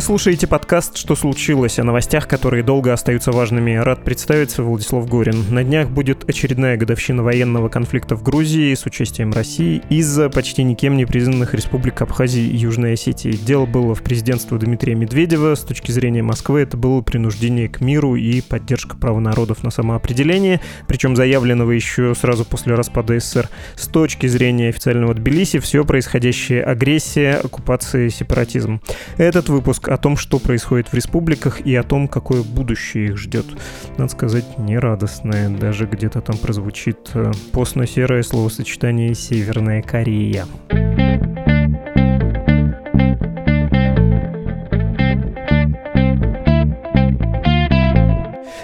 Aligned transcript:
Вы 0.00 0.04
слушаете 0.04 0.46
подкаст 0.46 0.96
«Что 0.96 1.14
случилось?» 1.14 1.78
о 1.78 1.84
новостях, 1.84 2.26
которые 2.26 2.62
долго 2.62 2.90
остаются 2.90 3.32
важными. 3.32 3.74
Рад 3.74 4.02
представиться, 4.02 4.62
Владислав 4.62 5.06
Горин. 5.06 5.44
На 5.50 5.62
днях 5.62 5.90
будет 5.90 6.26
очередная 6.26 6.78
годовщина 6.78 7.22
военного 7.22 7.68
конфликта 7.68 8.16
в 8.16 8.22
Грузии 8.22 8.72
с 8.72 8.86
участием 8.86 9.30
России 9.30 9.82
из-за 9.90 10.30
почти 10.30 10.62
никем 10.62 10.96
не 10.96 11.04
признанных 11.04 11.52
республик 11.52 12.00
Абхазии 12.00 12.42
и 12.42 12.56
Южной 12.56 12.94
Осетии. 12.94 13.32
Дело 13.32 13.66
было 13.66 13.94
в 13.94 14.02
президентство 14.02 14.58
Дмитрия 14.58 14.94
Медведева. 14.94 15.54
С 15.54 15.60
точки 15.60 15.90
зрения 15.90 16.22
Москвы 16.22 16.60
это 16.62 16.78
было 16.78 17.02
принуждение 17.02 17.68
к 17.68 17.82
миру 17.82 18.16
и 18.16 18.40
поддержка 18.40 18.96
права 18.96 19.20
народов 19.20 19.62
на 19.64 19.70
самоопределение, 19.70 20.62
причем 20.88 21.14
заявленного 21.14 21.72
еще 21.72 22.14
сразу 22.14 22.46
после 22.46 22.74
распада 22.74 23.20
СССР. 23.20 23.50
С 23.76 23.86
точки 23.86 24.28
зрения 24.28 24.70
официального 24.70 25.12
Тбилиси 25.12 25.58
все 25.58 25.84
происходящее 25.84 26.62
агрессия, 26.62 27.34
оккупация, 27.34 28.08
сепаратизм. 28.08 28.80
Этот 29.18 29.50
выпуск 29.50 29.89
о 29.90 29.96
том, 29.96 30.16
что 30.16 30.38
происходит 30.38 30.88
в 30.88 30.94
республиках 30.94 31.60
и 31.60 31.74
о 31.74 31.82
том, 31.82 32.06
какое 32.06 32.42
будущее 32.42 33.08
их 33.08 33.18
ждет. 33.18 33.46
Надо 33.98 34.10
сказать, 34.10 34.58
нерадостное. 34.58 35.48
Даже 35.48 35.86
где-то 35.86 36.20
там 36.20 36.36
прозвучит 36.38 37.10
э, 37.14 37.32
постно-серое 37.52 38.22
словосочетание 38.22 39.14
«Северная 39.14 39.82
Корея». 39.82 40.46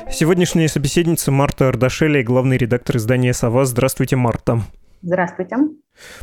Сегодняшняя 0.09 0.69
собеседница 0.69 1.31
Марта 1.31 1.69
Ардашеля, 1.69 2.23
главный 2.23 2.57
редактор 2.57 2.97
издания 2.97 3.35
«Сова». 3.35 3.67
Здравствуйте, 3.67 4.17
Марта. 4.17 4.63
Здравствуйте. 5.03 5.57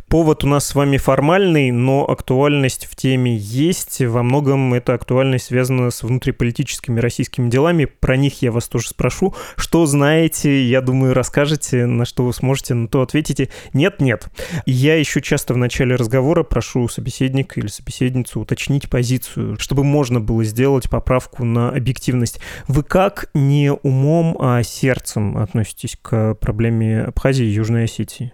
Повод 0.08 0.44
у 0.44 0.46
нас 0.46 0.66
с 0.66 0.74
вами 0.74 0.96
формальный, 0.96 1.70
но 1.70 2.08
актуальность 2.08 2.86
в 2.86 2.96
теме 2.96 3.36
есть. 3.36 4.00
Во 4.00 4.22
многом 4.22 4.74
эта 4.74 4.94
актуальность 4.94 5.46
связана 5.46 5.90
с 5.90 6.02
внутриполитическими 6.02 7.00
российскими 7.00 7.50
делами. 7.50 7.86
Про 7.86 8.16
них 8.16 8.42
я 8.42 8.52
вас 8.52 8.68
тоже 8.68 8.88
спрошу. 8.88 9.34
Что 9.56 9.86
знаете, 9.86 10.64
я 10.64 10.80
думаю, 10.80 11.14
расскажете, 11.14 11.86
на 11.86 12.04
что 12.04 12.24
вы 12.24 12.32
сможете, 12.32 12.74
на 12.74 12.88
то 12.88 13.02
ответите. 13.02 13.50
Нет, 13.72 14.00
нет. 14.00 14.28
Я 14.66 14.96
еще 14.96 15.20
часто 15.20 15.54
в 15.54 15.56
начале 15.56 15.96
разговора 15.96 16.42
прошу 16.42 16.88
собеседника 16.88 17.60
или 17.60 17.66
собеседницу 17.66 18.40
уточнить 18.40 18.88
позицию, 18.88 19.58
чтобы 19.58 19.84
можно 19.84 20.20
было 20.20 20.44
сделать 20.44 20.88
поправку 20.88 21.44
на 21.44 21.70
объективность. 21.70 22.40
Вы 22.68 22.82
как 22.82 23.30
не 23.34 23.72
умом, 23.72 24.36
а 24.40 24.62
сердцем 24.62 25.36
относитесь 25.38 25.96
к 26.00 26.34
проблеме 26.34 27.02
Абхазии 27.02 27.46
и 27.46 27.50
Южной 27.50 27.84
Осетии? 27.84 28.32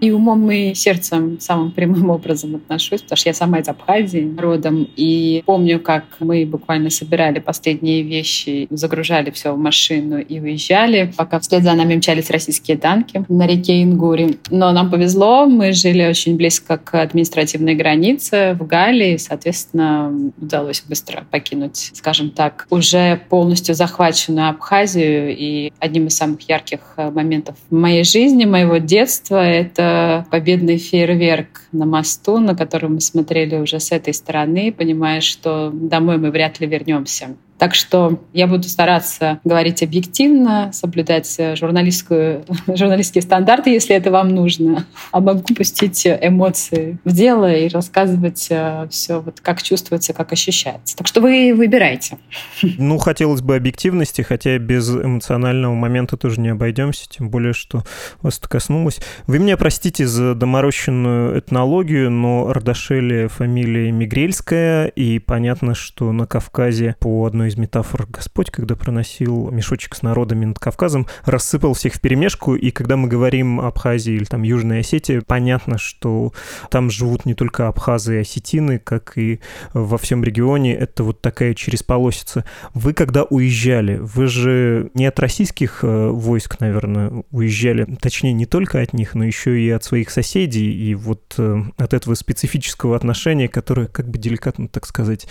И 0.00 0.10
умом, 0.10 0.50
и 0.50 0.74
сердцем 0.74 1.38
самым 1.40 1.72
прямым 1.72 2.10
образом 2.10 2.56
отношусь, 2.56 3.02
потому 3.02 3.16
что 3.16 3.28
я 3.28 3.34
сама 3.34 3.58
из 3.58 3.68
Абхазии 3.68 4.34
родом. 4.38 4.88
И 4.96 5.42
помню, 5.44 5.80
как 5.80 6.04
мы 6.20 6.46
буквально 6.46 6.90
собирали 6.90 7.38
последние 7.38 8.02
вещи, 8.02 8.66
загружали 8.70 9.30
все 9.30 9.52
в 9.52 9.58
машину 9.58 10.18
и 10.18 10.40
уезжали, 10.40 11.12
пока 11.16 11.38
вслед 11.40 11.62
за 11.62 11.74
нами 11.74 11.96
мчались 11.96 12.30
российские 12.30 12.78
танки 12.78 13.24
на 13.28 13.46
реке 13.46 13.82
Ингури. 13.82 14.38
Но 14.50 14.72
нам 14.72 14.90
повезло, 14.90 15.46
мы 15.46 15.72
жили 15.72 16.06
очень 16.06 16.36
близко 16.36 16.78
к 16.78 17.00
административной 17.00 17.74
границе 17.74 18.56
в 18.58 18.66
Галии, 18.66 19.16
соответственно, 19.16 20.32
удалось 20.40 20.82
быстро 20.88 21.24
покинуть, 21.30 21.90
скажем 21.94 22.30
так, 22.30 22.66
уже 22.70 23.20
полностью 23.28 23.74
захваченную 23.74 24.48
Абхазию. 24.48 25.36
И 25.36 25.72
одним 25.78 26.06
из 26.06 26.16
самых 26.16 26.40
ярких 26.48 26.80
моментов 26.96 27.56
в 27.68 27.74
моей 27.74 28.04
жизни, 28.04 28.44
моего 28.44 28.78
детства, 28.78 29.44
это 29.44 29.89
победный 30.30 30.78
фейерверк 30.78 31.62
на 31.72 31.86
мосту, 31.86 32.38
на 32.38 32.56
который 32.56 32.90
мы 32.90 33.00
смотрели 33.00 33.56
уже 33.56 33.80
с 33.80 33.92
этой 33.92 34.14
стороны, 34.14 34.72
понимая, 34.72 35.20
что 35.20 35.70
домой 35.72 36.18
мы 36.18 36.30
вряд 36.30 36.60
ли 36.60 36.66
вернемся. 36.66 37.36
Так 37.60 37.74
что 37.74 38.18
я 38.32 38.46
буду 38.46 38.62
стараться 38.70 39.38
говорить 39.44 39.82
объективно, 39.82 40.70
соблюдать 40.72 41.38
журналистскую, 41.56 42.46
журналистские 42.66 43.20
стандарты, 43.20 43.68
если 43.68 43.94
это 43.94 44.10
вам 44.10 44.30
нужно. 44.30 44.86
А 45.12 45.20
могу 45.20 45.42
пустить 45.54 46.06
эмоции 46.06 46.98
в 47.04 47.12
дело 47.12 47.52
и 47.52 47.68
рассказывать 47.68 48.46
э, 48.48 48.88
все, 48.90 49.20
вот 49.20 49.40
как 49.40 49.62
чувствуется, 49.62 50.14
как 50.14 50.32
ощущается. 50.32 50.96
Так 50.96 51.06
что 51.06 51.20
вы 51.20 51.52
выбирайте. 51.54 52.16
Ну, 52.78 52.96
хотелось 52.96 53.42
бы 53.42 53.56
объективности, 53.56 54.22
хотя 54.22 54.56
без 54.56 54.88
эмоционального 54.88 55.74
момента 55.74 56.16
тоже 56.16 56.40
не 56.40 56.48
обойдемся, 56.48 57.06
тем 57.10 57.28
более, 57.28 57.52
что 57.52 57.82
вас 58.22 58.38
это 58.38 58.48
коснулось. 58.48 59.00
Вы 59.26 59.38
меня 59.38 59.58
простите 59.58 60.06
за 60.06 60.34
доморощенную 60.34 61.38
этнологию, 61.38 62.10
но 62.10 62.48
Ардашели 62.48 63.26
фамилия 63.26 63.92
Мигрельская, 63.92 64.86
и 64.86 65.18
понятно, 65.18 65.74
что 65.74 66.10
на 66.12 66.26
Кавказе 66.26 66.96
по 67.00 67.26
одной 67.26 67.49
из 67.50 67.56
метафор 67.56 68.06
Господь, 68.06 68.50
когда 68.50 68.76
проносил 68.76 69.50
мешочек 69.50 69.94
с 69.94 70.02
народами 70.02 70.46
над 70.46 70.58
Кавказом, 70.58 71.06
рассыпал 71.24 71.74
всех 71.74 71.94
в 71.94 72.00
перемешку, 72.00 72.54
и 72.54 72.70
когда 72.70 72.96
мы 72.96 73.08
говорим 73.08 73.60
о 73.60 73.66
Абхазии 73.66 74.14
или 74.14 74.24
там 74.24 74.42
Южной 74.42 74.80
Осетии, 74.80 75.18
понятно, 75.18 75.78
что 75.78 76.32
там 76.70 76.90
живут 76.90 77.26
не 77.26 77.34
только 77.34 77.68
абхазы 77.68 78.16
и 78.16 78.20
осетины, 78.20 78.78
как 78.78 79.18
и 79.18 79.40
во 79.74 79.98
всем 79.98 80.24
регионе, 80.24 80.74
это 80.74 81.04
вот 81.04 81.20
такая 81.20 81.54
через 81.54 81.82
полосица. 81.82 82.44
Вы 82.72 82.94
когда 82.94 83.24
уезжали, 83.24 83.96
вы 83.96 84.26
же 84.26 84.90
не 84.94 85.06
от 85.06 85.18
российских 85.18 85.80
э, 85.82 86.08
войск, 86.08 86.60
наверное, 86.60 87.24
уезжали, 87.30 87.84
точнее, 88.00 88.32
не 88.32 88.46
только 88.46 88.80
от 88.80 88.92
них, 88.92 89.14
но 89.14 89.24
еще 89.24 89.60
и 89.60 89.68
от 89.70 89.84
своих 89.84 90.10
соседей, 90.10 90.72
и 90.72 90.94
вот 90.94 91.34
э, 91.38 91.62
от 91.76 91.94
этого 91.94 92.14
специфического 92.14 92.96
отношения, 92.96 93.48
которое, 93.48 93.88
как 93.88 94.08
бы 94.08 94.18
деликатно 94.18 94.68
так 94.68 94.86
сказать, 94.86 95.26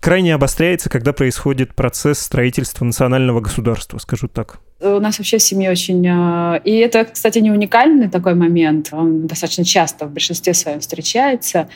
крайне 0.00 0.34
обостряется, 0.34 0.88
когда 0.88 1.12
происходит 1.12 1.74
процесс 1.74 2.18
строительства 2.18 2.84
национального 2.84 3.40
государства, 3.40 3.98
скажу 3.98 4.28
так. 4.28 4.60
У 4.80 5.00
нас 5.00 5.18
вообще 5.18 5.38
в 5.38 5.42
семье 5.42 5.72
очень... 5.72 6.06
Э, 6.06 6.60
и 6.62 6.76
это, 6.76 7.04
кстати, 7.04 7.40
не 7.40 7.50
уникальный 7.50 8.08
такой 8.08 8.34
момент. 8.34 8.90
Он 8.92 9.26
достаточно 9.26 9.64
часто 9.64 10.06
в 10.06 10.12
большинстве 10.12 10.54
своем 10.54 10.78
встречается. 10.78 11.68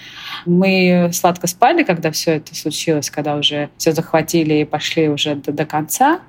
Мы 0.47 1.11
сладко 1.13 1.49
спали, 1.49 1.83
когда 1.83 2.13
все 2.13 2.37
это 2.37 2.55
случилось, 2.55 3.11
когда 3.11 3.37
уже 3.37 3.71
все 3.77 3.91
захватили 3.93 4.55
и 4.55 4.65
пошли 4.65 5.09
уже 5.09 5.35
до, 5.35 5.51
до 5.51 5.67
конца. 5.67 6.21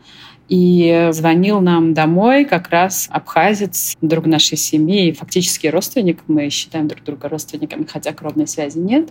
И 0.50 1.10
звонил 1.12 1.62
нам 1.62 1.94
домой 1.94 2.46
как 2.46 2.70
раз 2.70 3.08
абхазец, 3.10 3.96
друг 4.02 4.26
нашей 4.26 4.58
семьи, 4.58 5.08
и 5.08 5.12
фактически 5.14 5.68
родственник. 5.68 6.20
Мы 6.28 6.50
считаем 6.50 6.88
друг 6.88 7.04
друга 7.04 7.30
родственниками, 7.30 7.86
хотя 7.90 8.12
кровной 8.12 8.48
связи 8.48 8.78
нет. 8.78 9.10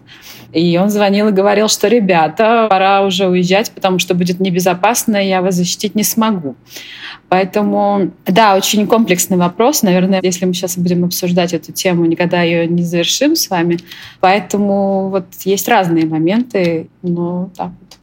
И 0.52 0.76
он 0.76 0.90
звонил 0.90 1.28
и 1.28 1.32
говорил, 1.32 1.68
что 1.68 1.88
ребята, 1.88 2.66
пора 2.68 3.04
уже 3.04 3.26
уезжать, 3.26 3.70
потому 3.72 3.98
что 3.98 4.14
будет 4.14 4.40
небезопасно, 4.40 5.16
и 5.16 5.28
я 5.28 5.42
вас 5.42 5.54
защитить 5.54 5.94
не 5.94 6.04
смогу. 6.04 6.54
Поэтому, 7.28 8.10
да, 8.26 8.56
очень 8.56 8.86
комплексный 8.86 9.38
вопрос. 9.38 9.82
Наверное, 9.82 10.20
если 10.22 10.44
мы 10.44 10.52
сейчас 10.52 10.76
будем 10.76 11.04
обсуждать 11.04 11.54
эту 11.54 11.72
тему, 11.72 12.04
никогда 12.04 12.42
ее 12.42 12.66
не 12.66 12.82
завершим 12.82 13.36
с 13.36 13.48
вами. 13.48 13.78
Поэтому 14.20 15.08
вот 15.08 15.24
есть 15.44 15.66
разные 15.66 16.04
моменты, 16.04 16.88
но 17.00 17.50
так 17.56 17.70
вот. 17.80 17.98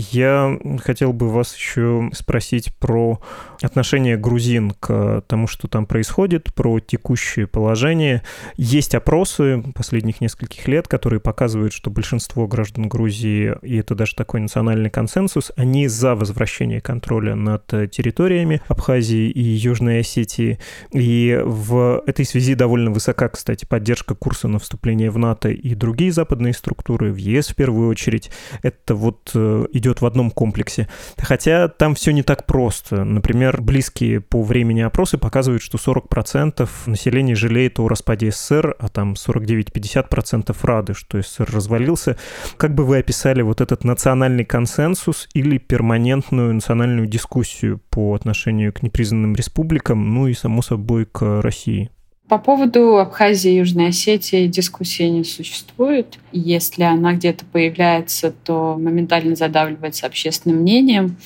Я 0.00 0.56
хотел 0.84 1.12
бы 1.12 1.28
вас 1.28 1.56
еще 1.56 2.08
спросить 2.14 2.72
про 2.76 3.20
отношение 3.60 4.16
грузин 4.16 4.70
к 4.78 5.24
тому, 5.26 5.48
что 5.48 5.66
там 5.66 5.86
происходит, 5.86 6.54
про 6.54 6.78
текущее 6.78 7.48
положение. 7.48 8.22
Есть 8.56 8.94
опросы 8.94 9.60
последних 9.74 10.20
нескольких 10.20 10.68
лет, 10.68 10.86
которые 10.86 11.18
показывают, 11.18 11.72
что 11.72 11.90
большинство 11.90 12.46
граждан 12.46 12.88
Грузии, 12.88 13.56
и 13.62 13.78
это 13.78 13.96
даже 13.96 14.14
такой 14.14 14.38
национальный 14.38 14.88
консенсус, 14.88 15.50
они 15.56 15.88
за 15.88 16.14
возвращение 16.14 16.80
контроля 16.80 17.34
над 17.34 17.66
территориями 17.66 18.62
Абхазии 18.68 19.28
и 19.28 19.42
Южной 19.42 20.00
Осетии. 20.00 20.60
И 20.92 21.40
в 21.44 22.04
этой 22.06 22.24
связи 22.24 22.54
довольно 22.54 22.92
высока, 22.92 23.28
кстати, 23.30 23.64
поддержка 23.64 24.14
курса 24.14 24.46
на 24.46 24.60
вступление 24.60 25.10
в 25.10 25.18
НАТО 25.18 25.48
и 25.48 25.74
другие 25.74 26.12
западные 26.12 26.52
структуры, 26.52 27.12
в 27.12 27.16
ЕС 27.16 27.48
в 27.48 27.56
первую 27.56 27.88
очередь. 27.88 28.30
Это 28.62 28.94
вот 28.94 29.34
это 29.34 29.87
идет 29.88 30.00
в 30.00 30.06
одном 30.06 30.30
комплексе. 30.30 30.88
Хотя 31.16 31.68
там 31.68 31.94
все 31.94 32.12
не 32.12 32.22
так 32.22 32.46
просто. 32.46 33.04
Например, 33.04 33.60
близкие 33.60 34.20
по 34.20 34.42
времени 34.42 34.80
опросы 34.80 35.18
показывают, 35.18 35.62
что 35.62 35.78
40% 35.78 36.68
населения 36.86 37.34
жалеет 37.34 37.80
о 37.80 37.88
распаде 37.88 38.30
СССР, 38.30 38.76
а 38.78 38.88
там 38.88 39.14
49-50% 39.14 40.56
рады, 40.62 40.94
что 40.94 41.20
СССР 41.20 41.48
развалился. 41.50 42.16
Как 42.56 42.74
бы 42.74 42.84
вы 42.84 42.98
описали 42.98 43.42
вот 43.42 43.60
этот 43.60 43.84
национальный 43.84 44.44
консенсус 44.44 45.28
или 45.34 45.58
перманентную 45.58 46.54
национальную 46.54 47.06
дискуссию 47.06 47.80
по 47.90 48.14
отношению 48.14 48.72
к 48.72 48.82
непризнанным 48.82 49.34
республикам, 49.34 50.14
ну 50.14 50.26
и, 50.26 50.34
само 50.34 50.62
собой, 50.62 51.06
к 51.06 51.40
России? 51.42 51.90
По 52.28 52.36
поводу 52.36 52.98
Абхазии 52.98 53.52
и 53.52 53.56
Южной 53.56 53.88
Осетии 53.88 54.46
дискуссии 54.48 55.04
не 55.04 55.24
существует. 55.24 56.18
Если 56.30 56.82
она 56.82 57.14
где-то 57.14 57.46
появляется, 57.46 58.34
то 58.44 58.76
моментально 58.78 59.34
задавливается 59.34 60.06
общественным 60.06 60.58
мнением. 60.58 61.16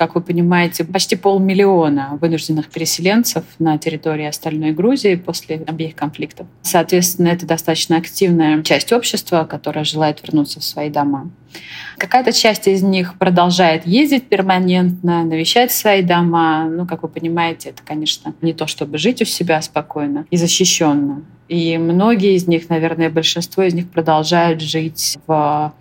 Как 0.00 0.14
вы 0.14 0.22
понимаете, 0.22 0.84
почти 0.84 1.14
полмиллиона 1.14 2.16
вынужденных 2.22 2.70
переселенцев 2.70 3.44
на 3.58 3.76
территории 3.76 4.24
остальной 4.24 4.72
Грузии 4.72 5.14
после 5.14 5.56
обеих 5.66 5.94
конфликтов. 5.94 6.46
Соответственно, 6.62 7.28
это 7.28 7.44
достаточно 7.44 7.98
активная 7.98 8.62
часть 8.62 8.94
общества, 8.94 9.44
которая 9.44 9.84
желает 9.84 10.22
вернуться 10.22 10.58
в 10.58 10.64
свои 10.64 10.88
дома. 10.88 11.30
Какая-то 11.98 12.32
часть 12.32 12.66
из 12.66 12.82
них 12.82 13.18
продолжает 13.18 13.86
ездить 13.86 14.26
перманентно, 14.26 15.22
навещать 15.22 15.70
свои 15.70 16.00
дома. 16.00 16.64
Ну, 16.64 16.86
как 16.86 17.02
вы 17.02 17.10
понимаете, 17.10 17.68
это, 17.68 17.82
конечно, 17.84 18.32
не 18.40 18.54
то, 18.54 18.66
чтобы 18.66 18.96
жить 18.96 19.20
у 19.20 19.26
себя 19.26 19.60
спокойно 19.60 20.24
и 20.30 20.38
защищенно. 20.38 21.24
И 21.48 21.76
многие 21.76 22.36
из 22.36 22.46
них, 22.46 22.70
наверное, 22.70 23.10
большинство 23.10 23.64
из 23.64 23.74
них 23.74 23.90
продолжают 23.90 24.62
жить 24.62 25.18
в 25.26 25.74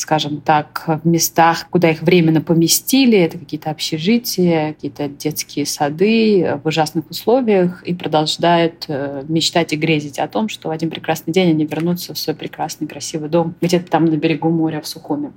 скажем 0.00 0.40
так, 0.40 0.84
в 0.86 1.06
местах, 1.06 1.66
куда 1.70 1.90
их 1.90 2.02
временно 2.02 2.40
поместили. 2.40 3.18
Это 3.18 3.38
какие-то 3.38 3.70
общежития, 3.70 4.72
какие-то 4.72 5.08
детские 5.08 5.66
сады 5.66 6.58
в 6.62 6.66
ужасных 6.66 7.08
условиях 7.10 7.82
и 7.82 7.94
продолжают 7.94 8.86
э, 8.88 9.22
мечтать 9.28 9.72
и 9.72 9.76
грезить 9.76 10.18
о 10.18 10.28
том, 10.28 10.48
что 10.48 10.68
в 10.68 10.70
один 10.70 10.90
прекрасный 10.90 11.32
день 11.32 11.50
они 11.50 11.66
вернутся 11.66 12.14
в 12.14 12.18
свой 12.18 12.34
прекрасный, 12.34 12.88
красивый 12.88 13.28
дом 13.28 13.54
где-то 13.60 13.90
там 13.90 14.06
на 14.06 14.16
берегу 14.16 14.50
моря 14.50 14.80
в 14.80 14.86
Сухуме. 14.86 15.32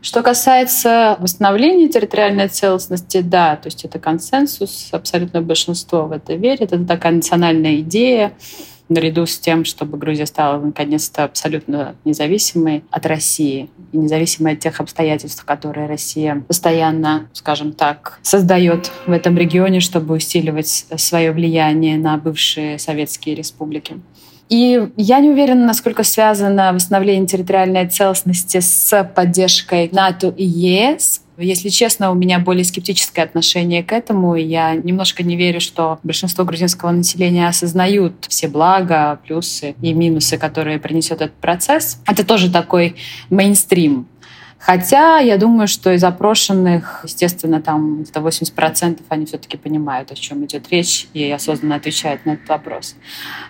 Что 0.00 0.22
касается 0.22 1.16
восстановления 1.18 1.88
территориальной 1.88 2.48
целостности, 2.48 3.20
да, 3.22 3.56
то 3.56 3.68
есть 3.68 3.84
это 3.84 3.98
консенсус, 3.98 4.88
абсолютное 4.92 5.40
большинство 5.40 6.04
в 6.06 6.12
это 6.12 6.34
верит, 6.34 6.72
это 6.72 6.84
такая 6.84 7.12
национальная 7.12 7.76
идея, 7.76 8.34
наряду 8.92 9.26
с 9.26 9.38
тем, 9.38 9.64
чтобы 9.64 9.98
Грузия 9.98 10.26
стала 10.26 10.60
наконец-то 10.60 11.24
абсолютно 11.24 11.96
независимой 12.04 12.84
от 12.90 13.06
России 13.06 13.70
и 13.92 13.96
независимой 13.96 14.54
от 14.54 14.60
тех 14.60 14.80
обстоятельств, 14.80 15.44
которые 15.44 15.86
Россия 15.86 16.42
постоянно, 16.46 17.28
скажем 17.32 17.72
так, 17.72 18.18
создает 18.22 18.90
в 19.06 19.12
этом 19.12 19.36
регионе, 19.36 19.80
чтобы 19.80 20.14
усиливать 20.14 20.86
свое 20.96 21.32
влияние 21.32 21.98
на 21.98 22.16
бывшие 22.16 22.78
советские 22.78 23.34
республики. 23.34 23.96
И 24.48 24.88
я 24.96 25.20
не 25.20 25.30
уверена, 25.30 25.66
насколько 25.66 26.04
связано 26.04 26.72
восстановление 26.72 27.26
территориальной 27.26 27.88
целостности 27.88 28.60
с 28.60 29.10
поддержкой 29.14 29.88
НАТО 29.92 30.28
и 30.36 30.44
ЕС. 30.44 31.22
Если 31.38 31.70
честно, 31.70 32.10
у 32.10 32.14
меня 32.14 32.38
более 32.38 32.64
скептическое 32.64 33.24
отношение 33.24 33.82
к 33.82 33.92
этому. 33.92 34.36
Я 34.36 34.74
немножко 34.74 35.22
не 35.22 35.36
верю, 35.36 35.60
что 35.60 35.98
большинство 36.02 36.44
грузинского 36.44 36.90
населения 36.90 37.48
осознают 37.48 38.26
все 38.28 38.48
блага, 38.48 39.18
плюсы 39.26 39.74
и 39.80 39.94
минусы, 39.94 40.36
которые 40.36 40.78
принесет 40.78 41.22
этот 41.22 41.34
процесс. 41.34 42.00
Это 42.06 42.24
тоже 42.24 42.52
такой 42.52 42.96
мейнстрим 43.30 44.06
Хотя 44.64 45.18
я 45.18 45.38
думаю, 45.38 45.66
что 45.66 45.92
из 45.92 46.04
опрошенных, 46.04 47.00
естественно, 47.02 47.60
там 47.60 48.02
где-то 48.02 48.20
80% 48.20 49.00
они 49.08 49.26
все-таки 49.26 49.56
понимают, 49.56 50.12
о 50.12 50.14
чем 50.14 50.44
идет 50.44 50.70
речь, 50.70 51.08
и 51.14 51.28
осознанно 51.32 51.74
отвечают 51.74 52.24
на 52.26 52.34
этот 52.34 52.48
вопрос. 52.48 52.94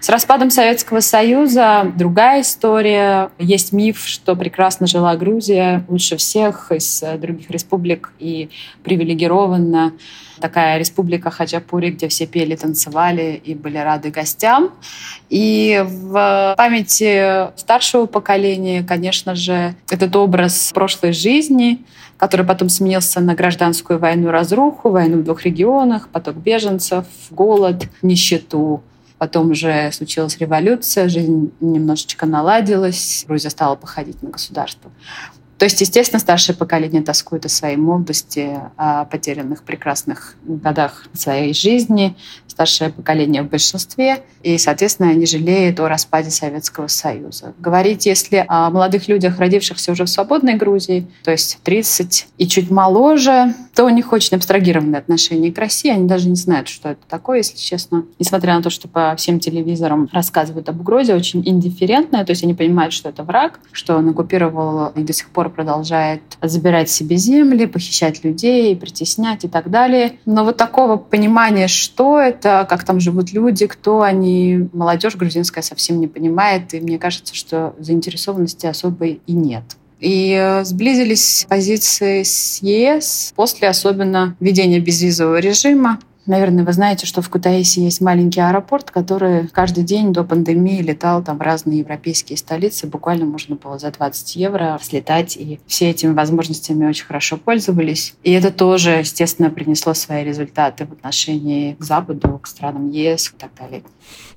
С 0.00 0.08
распадом 0.08 0.50
Советского 0.50 1.00
Союза 1.00 1.92
другая 1.94 2.40
история. 2.40 3.30
Есть 3.38 3.72
миф, 3.72 4.06
что 4.06 4.34
прекрасно 4.36 4.86
жила 4.86 5.14
Грузия 5.16 5.84
лучше 5.88 6.16
всех 6.16 6.72
из 6.72 7.04
других 7.18 7.50
республик 7.50 8.14
и 8.18 8.48
привилегированно 8.82 9.92
такая 10.40 10.78
республика 10.78 11.30
Хачапури, 11.30 11.90
где 11.90 12.08
все 12.08 12.26
пели, 12.26 12.56
танцевали 12.56 13.40
и 13.44 13.54
были 13.54 13.78
рады 13.78 14.10
гостям. 14.10 14.72
И 15.30 15.82
в 15.86 16.54
памяти 16.58 17.56
старшего 17.58 18.06
поколения, 18.06 18.82
конечно 18.82 19.34
же, 19.34 19.74
этот 19.88 20.14
образ 20.16 20.70
прошлой 21.02 21.12
жизни, 21.12 21.84
который 22.16 22.46
потом 22.46 22.68
сменился 22.68 23.20
на 23.20 23.34
гражданскую 23.34 23.98
войну 23.98 24.30
разруху, 24.30 24.90
войну 24.90 25.18
в 25.18 25.24
двух 25.24 25.44
регионах, 25.44 26.08
поток 26.08 26.36
беженцев, 26.36 27.04
голод, 27.30 27.88
нищету. 28.02 28.82
Потом 29.18 29.50
уже 29.50 29.90
случилась 29.92 30.38
революция, 30.38 31.08
жизнь 31.08 31.52
немножечко 31.60 32.26
наладилась, 32.26 33.24
Грузия 33.26 33.50
стала 33.50 33.74
походить 33.76 34.22
на 34.22 34.30
государство. 34.30 34.90
То 35.62 35.66
есть, 35.66 35.80
естественно, 35.80 36.18
старшее 36.18 36.56
поколение 36.56 37.02
тоскует 37.02 37.46
о 37.46 37.48
своей 37.48 37.76
молодости, 37.76 38.58
о 38.76 39.04
потерянных 39.04 39.62
прекрасных 39.62 40.34
годах 40.42 41.04
своей 41.12 41.54
жизни, 41.54 42.16
старшее 42.48 42.90
поколение 42.90 43.42
в 43.42 43.48
большинстве, 43.48 44.24
и, 44.42 44.58
соответственно, 44.58 45.14
не 45.14 45.24
жалеет 45.24 45.78
о 45.78 45.88
распаде 45.88 46.30
Советского 46.30 46.88
Союза. 46.88 47.54
Говорить, 47.60 48.06
если 48.06 48.44
о 48.48 48.70
молодых 48.70 49.06
людях, 49.06 49.38
родившихся 49.38 49.92
уже 49.92 50.04
в 50.04 50.08
свободной 50.08 50.54
Грузии, 50.54 51.06
то 51.22 51.30
есть 51.30 51.60
30 51.62 52.26
и 52.38 52.48
чуть 52.48 52.68
моложе, 52.68 53.54
то 53.72 53.84
у 53.84 53.88
них 53.88 54.12
очень 54.12 54.36
абстрагированное 54.36 54.98
отношение 54.98 55.52
к 55.52 55.58
России, 55.58 55.92
они 55.92 56.08
даже 56.08 56.28
не 56.28 56.34
знают, 56.34 56.66
что 56.66 56.90
это 56.90 57.00
такое, 57.08 57.38
если 57.38 57.56
честно. 57.56 58.04
Несмотря 58.18 58.56
на 58.56 58.62
то, 58.62 58.70
что 58.70 58.88
по 58.88 59.14
всем 59.16 59.38
телевизорам 59.38 60.08
рассказывают 60.12 60.68
об 60.68 60.80
угрозе, 60.80 61.14
очень 61.14 61.42
индифферентное, 61.48 62.24
то 62.24 62.30
есть 62.30 62.42
они 62.42 62.54
понимают, 62.54 62.92
что 62.92 63.08
это 63.08 63.22
враг, 63.22 63.60
что 63.70 63.96
он 63.96 64.08
оккупировал 64.08 64.88
и 64.88 65.02
до 65.02 65.12
сих 65.12 65.30
пор 65.30 65.51
продолжает 65.52 66.22
забирать 66.40 66.90
себе 66.90 67.16
земли, 67.16 67.66
похищать 67.66 68.24
людей, 68.24 68.74
притеснять 68.76 69.44
и 69.44 69.48
так 69.48 69.70
далее. 69.70 70.18
Но 70.26 70.44
вот 70.44 70.56
такого 70.56 70.96
понимания, 70.96 71.68
что 71.68 72.18
это, 72.18 72.66
как 72.68 72.84
там 72.84 73.00
живут 73.00 73.32
люди, 73.32 73.66
кто 73.66 74.02
они, 74.02 74.68
молодежь 74.72 75.16
грузинская 75.16 75.62
совсем 75.62 76.00
не 76.00 76.08
понимает. 76.08 76.74
И 76.74 76.80
мне 76.80 76.98
кажется, 76.98 77.34
что 77.34 77.74
заинтересованности 77.78 78.66
особой 78.66 79.20
и 79.26 79.32
нет. 79.32 79.64
И 80.02 80.36
э, 80.36 80.64
сблизились 80.64 81.46
позиции 81.48 82.24
с 82.24 82.60
ЕС 82.60 83.32
после 83.36 83.68
особенно 83.68 84.36
введения 84.40 84.80
безвизового 84.80 85.38
режима. 85.38 86.00
Наверное, 86.24 86.64
вы 86.64 86.72
знаете, 86.72 87.04
что 87.04 87.20
в 87.20 87.28
Кутаиси 87.28 87.80
есть 87.80 88.00
маленький 88.00 88.40
аэропорт, 88.40 88.92
который 88.92 89.48
каждый 89.48 89.82
день 89.82 90.12
до 90.12 90.22
пандемии 90.22 90.80
летал 90.80 91.22
там 91.22 91.38
в 91.38 91.42
разные 91.42 91.80
европейские 91.80 92.36
столицы. 92.36 92.86
Буквально 92.86 93.26
можно 93.26 93.56
было 93.56 93.78
за 93.78 93.90
20 93.90 94.36
евро 94.36 94.78
слетать, 94.80 95.36
и 95.36 95.58
все 95.66 95.90
этими 95.90 96.12
возможностями 96.12 96.86
очень 96.86 97.06
хорошо 97.06 97.36
пользовались. 97.38 98.14
И 98.22 98.30
это 98.30 98.52
тоже, 98.52 98.90
естественно, 99.00 99.50
принесло 99.50 99.94
свои 99.94 100.22
результаты 100.22 100.86
в 100.86 100.92
отношении 100.92 101.74
к 101.74 101.82
Западу, 101.82 102.38
к 102.40 102.46
странам 102.46 102.88
ЕС 102.90 103.32
и 103.34 103.40
так 103.40 103.50
далее. 103.58 103.82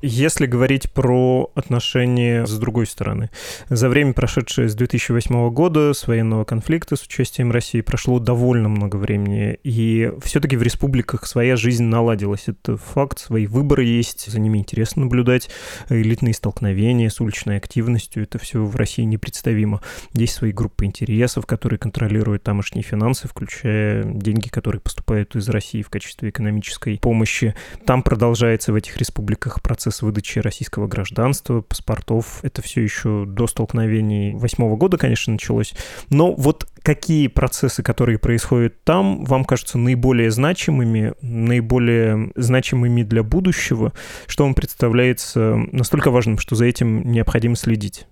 Если 0.01 0.45
говорить 0.45 0.91
про 0.91 1.51
отношения 1.55 2.45
с 2.45 2.57
другой 2.57 2.87
стороны, 2.87 3.29
за 3.69 3.89
время, 3.89 4.13
прошедшее 4.13 4.69
с 4.69 4.75
2008 4.75 5.49
года, 5.51 5.93
с 5.93 6.07
военного 6.07 6.45
конфликта 6.45 6.95
с 6.95 7.03
участием 7.03 7.51
России, 7.51 7.81
прошло 7.81 8.19
довольно 8.19 8.69
много 8.69 8.95
времени, 8.95 9.59
и 9.63 10.11
все-таки 10.23 10.57
в 10.57 10.63
республиках 10.63 11.27
своя 11.27 11.55
жизнь 11.55 11.74
наладилась. 11.83 12.43
Это 12.47 12.77
факт, 12.77 13.19
свои 13.19 13.47
выборы 13.47 13.83
есть, 13.83 14.31
за 14.31 14.39
ними 14.39 14.59
интересно 14.59 15.03
наблюдать, 15.03 15.49
элитные 15.89 16.33
столкновения 16.33 17.09
с 17.09 17.19
уличной 17.19 17.57
активностью, 17.57 18.23
это 18.23 18.37
все 18.39 18.63
в 18.63 18.75
России 18.75 19.03
непредставимо. 19.03 19.81
Есть 20.13 20.35
свои 20.35 20.51
группы 20.51 20.85
интересов, 20.85 21.45
которые 21.45 21.79
контролируют 21.79 22.43
тамошние 22.43 22.83
финансы, 22.83 23.27
включая 23.27 24.03
деньги, 24.03 24.47
которые 24.47 24.81
поступают 24.81 25.35
из 25.35 25.49
России 25.49 25.81
в 25.81 25.89
качестве 25.89 26.29
экономической 26.29 26.97
помощи. 26.99 27.55
Там 27.85 28.03
продолжается 28.03 28.71
в 28.71 28.75
этих 28.75 28.97
республиках 28.97 29.61
процесс 29.61 30.01
выдачи 30.01 30.39
российского 30.39 30.87
гражданства, 30.87 31.61
паспортов. 31.61 32.39
Это 32.43 32.61
все 32.61 32.81
еще 32.81 33.25
до 33.27 33.47
столкновений 33.47 34.33
восьмого 34.35 34.75
года, 34.77 34.97
конечно, 34.97 35.33
началось. 35.33 35.73
Но 36.09 36.33
вот 36.33 36.67
какие 36.85 37.27
процессы, 37.27 37.81
которые 37.81 38.19
происходят 38.19 38.81
там, 38.83 39.25
вам 39.25 39.43
кажутся 39.43 39.79
наиболее 39.79 40.29
значимыми, 40.29 41.13
наиболее 41.21 42.31
значимыми 42.35 43.01
для 43.01 43.23
будущего? 43.23 43.91
Что 44.27 44.43
вам 44.43 44.53
представляется 44.53 45.57
настолько 45.71 46.11
важным, 46.11 46.37
что 46.37 46.55
за 46.55 46.65
этим 46.65 47.11
необходимо 47.11 47.55
следить? 47.55 48.05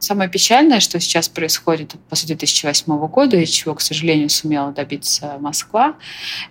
Самое 0.00 0.30
печальное, 0.30 0.80
что 0.80 1.00
сейчас 1.00 1.28
происходит 1.28 1.94
после 2.08 2.28
2008 2.28 3.06
года, 3.08 3.36
и 3.36 3.46
чего, 3.46 3.74
к 3.74 3.80
сожалению, 3.80 4.28
сумела 4.30 4.72
добиться 4.72 5.36
Москва, 5.40 5.94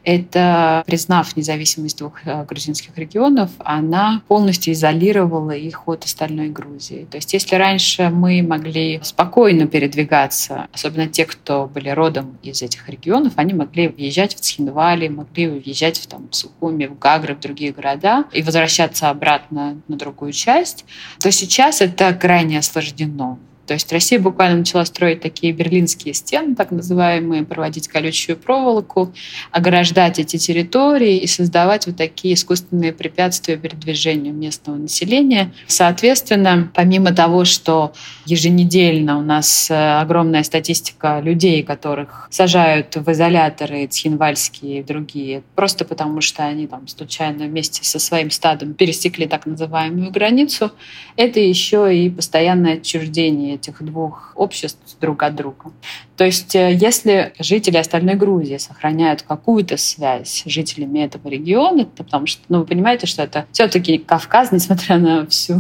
это, 0.04 0.84
признав 0.86 1.36
независимость 1.36 1.98
двух 1.98 2.26
э, 2.26 2.46
грузинских 2.46 2.98
регионов, 2.98 3.52
она 3.60 4.22
полностью 4.28 4.74
изолировала 4.74 5.52
их 5.52 5.88
от 5.88 6.06
остальной 6.06 6.50
Грузии. 6.50 7.08
То 7.10 7.18
есть 7.18 7.34
если 7.34 7.56
раньше 7.56 8.10
мы 8.10 8.42
могли 8.42 9.00
спокойно 9.04 9.68
передвигаться, 9.68 10.68
особенно 10.74 11.08
те, 11.08 11.26
кто 11.26 11.68
были 11.68 11.90
родом 11.90 12.38
из 12.44 12.62
этих 12.62 12.88
регионов, 12.90 13.34
они 13.36 13.54
могли 13.54 13.88
въезжать 13.88 14.36
в 14.36 14.40
Цхинвали, 14.40 15.08
могли 15.08 15.48
въезжать 15.48 16.00
в, 16.00 16.08
там, 16.08 16.32
Сухуми, 16.32 16.86
в 16.86 16.98
Гагры, 16.98 17.36
в 17.36 17.40
другие 17.40 17.72
города 17.72 18.26
и 18.34 18.42
возвращаться 18.42 19.10
обратно 19.10 19.82
на 19.88 19.98
другую 19.98 20.34
часть, 20.34 20.86
то 21.20 21.32
сейчас 21.32 21.82
это 21.82 22.14
крайне 22.14 22.60
осложнено. 22.60 23.27
То 23.68 23.74
есть 23.74 23.92
Россия 23.92 24.18
буквально 24.18 24.60
начала 24.60 24.86
строить 24.86 25.20
такие 25.22 25.52
берлинские 25.52 26.14
стены, 26.14 26.56
так 26.56 26.72
называемые, 26.72 27.44
проводить 27.44 27.90
колючую 27.90 28.38
проволоку, 28.38 29.14
ограждать 29.52 30.20
эти 30.20 30.38
территории 30.38 31.18
и 31.18 31.28
создавать 31.28 31.86
вот 31.86 31.98
такие 31.98 32.36
искусственные 32.36 32.94
препятствия 32.94 33.58
передвижению 33.58 34.34
местного 34.34 34.78
населения. 34.78 35.52
Соответственно, 35.68 36.72
помимо 36.74 37.14
того, 37.14 37.44
что 37.44 37.92
еженедельно 38.26 39.18
у 39.18 39.22
нас 39.22 39.70
э, 39.70 40.00
огромная 40.00 40.44
статистика 40.44 41.20
людей, 41.20 41.62
которых 41.64 42.30
сажают 42.32 42.96
в 42.96 43.12
изоляторы 43.12 43.86
цхинвальские 43.88 44.80
и 44.80 44.84
другие, 44.84 45.44
просто 45.56 45.84
потому 45.84 46.22
что 46.22 46.46
они 46.46 46.68
там 46.68 46.88
случайно 46.88 47.46
вместе 47.46 47.84
со 47.84 48.00
своим 48.00 48.32
стадом 48.32 48.74
пересекли 48.74 49.28
так 49.28 49.46
называемую 49.46 50.10
границу, 50.12 50.72
это 51.18 51.42
еще 51.42 51.94
и 51.94 52.10
постоянное 52.10 52.76
отчуждение 52.76 53.57
этих 53.58 53.84
двух 53.84 54.32
обществ 54.36 54.98
друг 55.00 55.24
от 55.24 55.36
друга. 55.36 55.72
То 56.16 56.24
есть 56.24 56.56
э, 56.56 56.74
если 56.74 57.34
жители 57.40 57.78
остальной 57.78 58.16
Грузии 58.16 58.58
сохраняют 58.58 59.24
какую-то 59.24 59.78
связь 59.78 60.44
с 60.46 60.50
жителями 60.50 61.00
этого 61.00 61.28
региона, 61.28 61.86
то 61.86 62.04
потому 62.04 62.26
что, 62.26 62.42
ну, 62.50 62.60
вы 62.60 62.66
понимаете, 62.66 63.08
что 63.08 63.24
это 63.24 63.46
все-таки 63.52 63.98
Кавказ, 63.98 64.52
несмотря 64.52 64.98
на 64.98 65.26
всю 65.28 65.60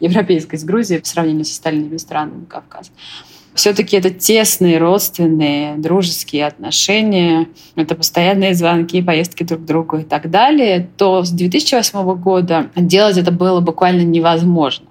европейскость 0.00 0.64
Грузии 0.64 0.98
по 0.98 1.06
сравнению 1.06 1.44
с 1.44 1.52
остальными 1.52 1.96
странами 1.96 2.44
Кавказа, 2.44 2.90
все-таки 3.56 3.96
это 3.96 4.10
тесные, 4.10 4.78
родственные, 4.78 5.76
дружеские 5.78 6.46
отношения, 6.46 7.48
это 7.74 7.94
постоянные 7.94 8.54
звонки, 8.54 9.02
поездки 9.02 9.44
друг 9.44 9.62
к 9.62 9.64
другу 9.64 9.96
и 9.96 10.04
так 10.04 10.30
далее, 10.30 10.88
то 10.96 11.24
с 11.24 11.30
2008 11.30 12.14
года 12.16 12.70
делать 12.76 13.16
это 13.16 13.32
было 13.32 13.60
буквально 13.60 14.02
невозможно. 14.02 14.86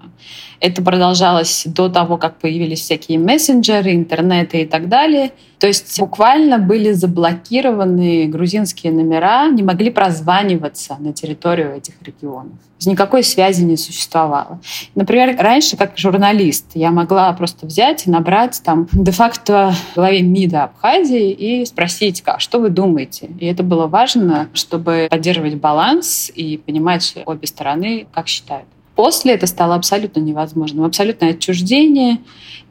Это 0.60 0.82
продолжалось 0.82 1.64
до 1.66 1.88
того, 1.88 2.16
как 2.16 2.38
появились 2.38 2.80
всякие 2.80 3.18
мессенджеры, 3.18 3.94
интернеты 3.94 4.62
и 4.62 4.66
так 4.66 4.88
далее. 4.88 5.32
То 5.58 5.66
есть 5.66 5.98
буквально 5.98 6.58
были 6.58 6.92
заблокированы 6.92 8.26
грузинские 8.26 8.92
номера, 8.92 9.48
не 9.48 9.62
могли 9.62 9.90
прозваниваться 9.90 10.96
на 10.98 11.12
территорию 11.12 11.74
этих 11.74 11.94
регионов. 12.02 12.52
Никакой 12.84 13.22
связи 13.22 13.62
не 13.62 13.78
существовало. 13.78 14.60
Например, 14.94 15.34
раньше, 15.38 15.78
как 15.78 15.96
журналист, 15.96 16.66
я 16.74 16.90
могла 16.90 17.32
просто 17.32 17.66
взять 17.66 18.06
и 18.06 18.10
набрать 18.10 18.60
там 18.62 18.86
де-факто 18.92 19.74
главе 19.94 20.20
МИДа 20.20 20.64
Абхазии 20.64 21.30
и 21.30 21.64
спросить, 21.64 22.22
а 22.26 22.38
что 22.38 22.58
вы 22.58 22.68
думаете? 22.68 23.30
И 23.40 23.46
это 23.46 23.62
было 23.62 23.86
важно, 23.86 24.48
чтобы 24.52 25.08
поддерживать 25.10 25.54
баланс 25.54 26.30
и 26.34 26.58
понимать 26.58 27.14
обе 27.24 27.46
стороны, 27.46 28.06
как 28.12 28.28
считают. 28.28 28.66
После 28.96 29.34
это 29.34 29.46
стало 29.46 29.74
абсолютно 29.74 30.20
невозможным. 30.20 30.84
Абсолютное 30.84 31.30
отчуждение. 31.30 32.18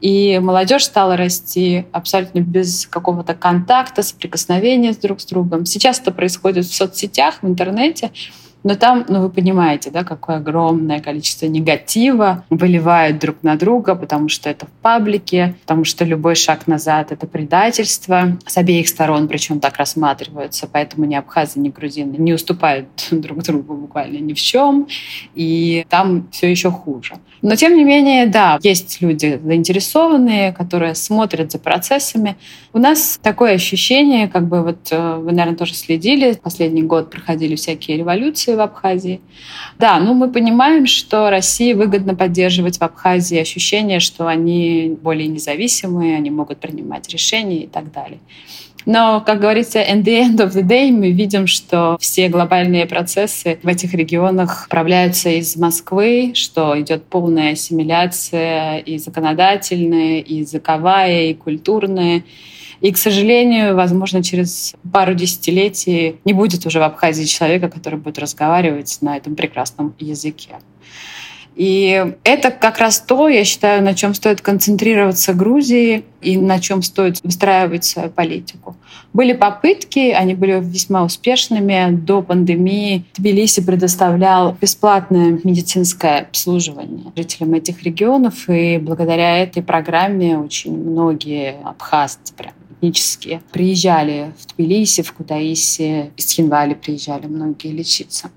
И 0.00 0.38
молодежь 0.40 0.84
стала 0.84 1.16
расти 1.16 1.86
абсолютно 1.92 2.40
без 2.40 2.86
какого-то 2.86 3.34
контакта, 3.34 4.02
соприкосновения 4.02 4.92
друг 4.92 5.20
с 5.20 5.24
другом. 5.24 5.64
Сейчас 5.64 6.00
это 6.00 6.10
происходит 6.10 6.66
в 6.66 6.74
соцсетях, 6.74 7.36
в 7.42 7.46
интернете. 7.46 8.10
Но 8.66 8.74
там, 8.74 9.04
ну 9.08 9.20
вы 9.20 9.30
понимаете, 9.30 9.92
да, 9.92 10.02
какое 10.02 10.38
огромное 10.38 10.98
количество 10.98 11.46
негатива 11.46 12.44
выливают 12.50 13.20
друг 13.20 13.36
на 13.44 13.54
друга, 13.54 13.94
потому 13.94 14.28
что 14.28 14.50
это 14.50 14.66
в 14.66 14.70
паблике, 14.82 15.54
потому 15.60 15.84
что 15.84 16.04
любой 16.04 16.34
шаг 16.34 16.66
назад— 16.66 17.06
это 17.12 17.28
предательство 17.28 18.36
с 18.44 18.56
обеих 18.56 18.88
сторон, 18.88 19.28
причем 19.28 19.60
так 19.60 19.76
рассматриваются, 19.76 20.66
поэтому 20.66 21.04
ни 21.04 21.14
абхазы, 21.14 21.60
ни 21.60 21.68
грузины 21.68 22.16
не 22.16 22.32
уступают 22.32 22.88
друг 23.12 23.44
другу 23.44 23.74
буквально 23.74 24.18
ни 24.18 24.32
в 24.32 24.40
чем, 24.40 24.88
и 25.36 25.86
там 25.88 26.26
все 26.32 26.50
еще 26.50 26.72
хуже. 26.72 27.14
Но 27.42 27.54
тем 27.54 27.76
не 27.76 27.84
менее, 27.84 28.26
да, 28.26 28.58
есть 28.62 29.00
люди 29.00 29.40
заинтересованные, 29.44 30.52
которые 30.52 30.96
смотрят 30.96 31.52
за 31.52 31.60
процессами. 31.60 32.36
У 32.72 32.78
нас 32.78 33.20
такое 33.22 33.52
ощущение, 33.52 34.26
как 34.26 34.48
бы 34.48 34.64
вот 34.64 34.88
э, 34.90 35.16
вы, 35.18 35.30
наверное, 35.30 35.56
тоже 35.56 35.74
следили, 35.74 36.32
последний 36.42 36.82
год 36.82 37.10
проходили 37.10 37.54
всякие 37.54 37.98
революции 37.98 38.55
в 38.56 38.60
Абхазии. 38.60 39.20
Да, 39.78 39.98
ну 40.00 40.14
мы 40.14 40.30
понимаем, 40.30 40.86
что 40.86 41.30
России 41.30 41.72
выгодно 41.72 42.14
поддерживать 42.14 42.78
в 42.78 42.82
Абхазии 42.82 43.38
ощущение, 43.38 44.00
что 44.00 44.26
они 44.26 44.96
более 45.00 45.28
независимые, 45.28 46.16
они 46.16 46.30
могут 46.30 46.58
принимать 46.58 47.08
решения 47.08 47.64
и 47.64 47.66
так 47.66 47.92
далее. 47.92 48.18
Но, 48.86 49.20
как 49.20 49.40
говорится, 49.40 49.80
in 49.80 50.04
the 50.04 50.22
end 50.22 50.36
of 50.36 50.52
the 50.52 50.62
day 50.62 50.92
мы 50.92 51.10
видим, 51.10 51.48
что 51.48 51.96
все 52.00 52.28
глобальные 52.28 52.86
процессы 52.86 53.58
в 53.64 53.66
этих 53.66 53.92
регионах 53.94 54.66
управляются 54.68 55.28
из 55.28 55.56
Москвы, 55.56 56.32
что 56.34 56.80
идет 56.80 57.04
полная 57.04 57.52
ассимиляция 57.52 58.78
и 58.78 58.98
законодательная, 58.98 60.20
и 60.20 60.36
языковая, 60.36 61.30
и 61.30 61.34
культурная. 61.34 62.22
И, 62.80 62.92
к 62.92 62.98
сожалению, 62.98 63.74
возможно, 63.74 64.22
через 64.22 64.74
пару 64.92 65.14
десятилетий 65.14 66.16
не 66.24 66.32
будет 66.32 66.66
уже 66.66 66.78
в 66.78 66.82
Абхазии 66.82 67.24
человека, 67.24 67.68
который 67.68 67.98
будет 67.98 68.18
разговаривать 68.18 68.98
на 69.00 69.16
этом 69.16 69.34
прекрасном 69.34 69.94
языке. 69.98 70.56
И 71.56 72.12
это 72.22 72.50
как 72.50 72.78
раз 72.78 73.00
то, 73.00 73.30
я 73.30 73.42
считаю, 73.42 73.82
на 73.82 73.94
чем 73.94 74.12
стоит 74.12 74.42
концентрироваться 74.42 75.32
Грузии 75.32 76.04
и 76.20 76.36
на 76.36 76.60
чем 76.60 76.82
стоит 76.82 77.24
выстраивать 77.24 77.84
свою 77.84 78.10
политику. 78.10 78.76
Были 79.14 79.32
попытки, 79.32 80.10
они 80.10 80.34
были 80.34 80.60
весьма 80.60 81.02
успешными. 81.02 81.96
До 81.96 82.20
пандемии 82.20 83.04
Тбилиси 83.16 83.62
предоставлял 83.62 84.54
бесплатное 84.60 85.40
медицинское 85.44 86.26
обслуживание 86.28 87.10
жителям 87.16 87.54
этих 87.54 87.82
регионов, 87.84 88.50
и 88.50 88.76
благодаря 88.76 89.38
этой 89.38 89.62
программе 89.62 90.38
очень 90.38 90.76
многие 90.76 91.56
абхазцы 91.64 92.34
прям 92.34 92.52
этнические 92.78 93.42
приезжали 93.52 94.32
в 94.38 94.54
Тбилиси, 94.54 95.02
в 95.02 95.12
Кутаиси, 95.12 96.10
из 96.16 96.30
Хинвали 96.30 96.74
приезжали 96.74 97.26
многие 97.26 97.72
лечиться. 97.72 98.30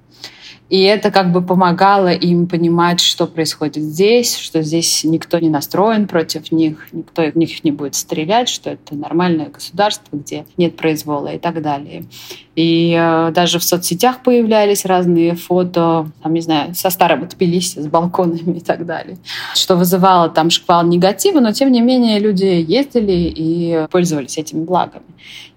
И 0.69 0.84
это 0.84 1.10
как 1.10 1.31
бы 1.31 1.41
помогало 1.41 2.13
им 2.13 2.48
понимать, 2.48 3.00
что 3.00 3.25
происходит 3.25 3.84
здесь, 3.84 4.38
что 4.38 4.62
здесь 4.62 5.03
никто 5.03 5.39
не 5.39 5.50
настроен 5.50 6.08
против 6.08 6.51
них, 6.51 6.88
никто 6.91 7.24
в 7.24 7.36
них 7.36 7.63
не 7.63 7.72
будет 7.72 7.96
стрелять, 7.96 8.50
что 8.50 8.69
это 8.69 8.96
нормальное 8.96 9.50
государство, 9.50 10.15
где 10.15 10.46
нет 10.58 10.77
произвола 10.77 11.34
и 11.34 11.39
так 11.39 11.63
далее. 11.63 12.05
И 12.59 12.93
э, 12.93 13.31
даже 13.31 13.57
в 13.57 13.63
соцсетях 13.63 14.21
появлялись 14.21 14.83
разные 14.83 15.33
фото, 15.33 16.11
там, 16.21 16.33
не 16.33 16.41
знаю, 16.41 16.75
со 16.75 16.89
старым 16.89 17.25
Тбилиси, 17.25 17.79
с 17.79 17.87
балконами 17.87 18.57
и 18.57 18.59
так 18.59 18.85
далее, 18.85 19.17
что 19.55 19.77
вызывало 19.77 20.27
там 20.27 20.49
шквал 20.49 20.83
негатива, 20.83 21.39
но 21.39 21.53
тем 21.53 21.71
не 21.71 21.79
менее 21.79 22.19
люди 22.19 22.43
ездили 22.43 23.31
и 23.33 23.87
пользовались 23.89 24.37
этими 24.37 24.65
благами. 24.65 25.05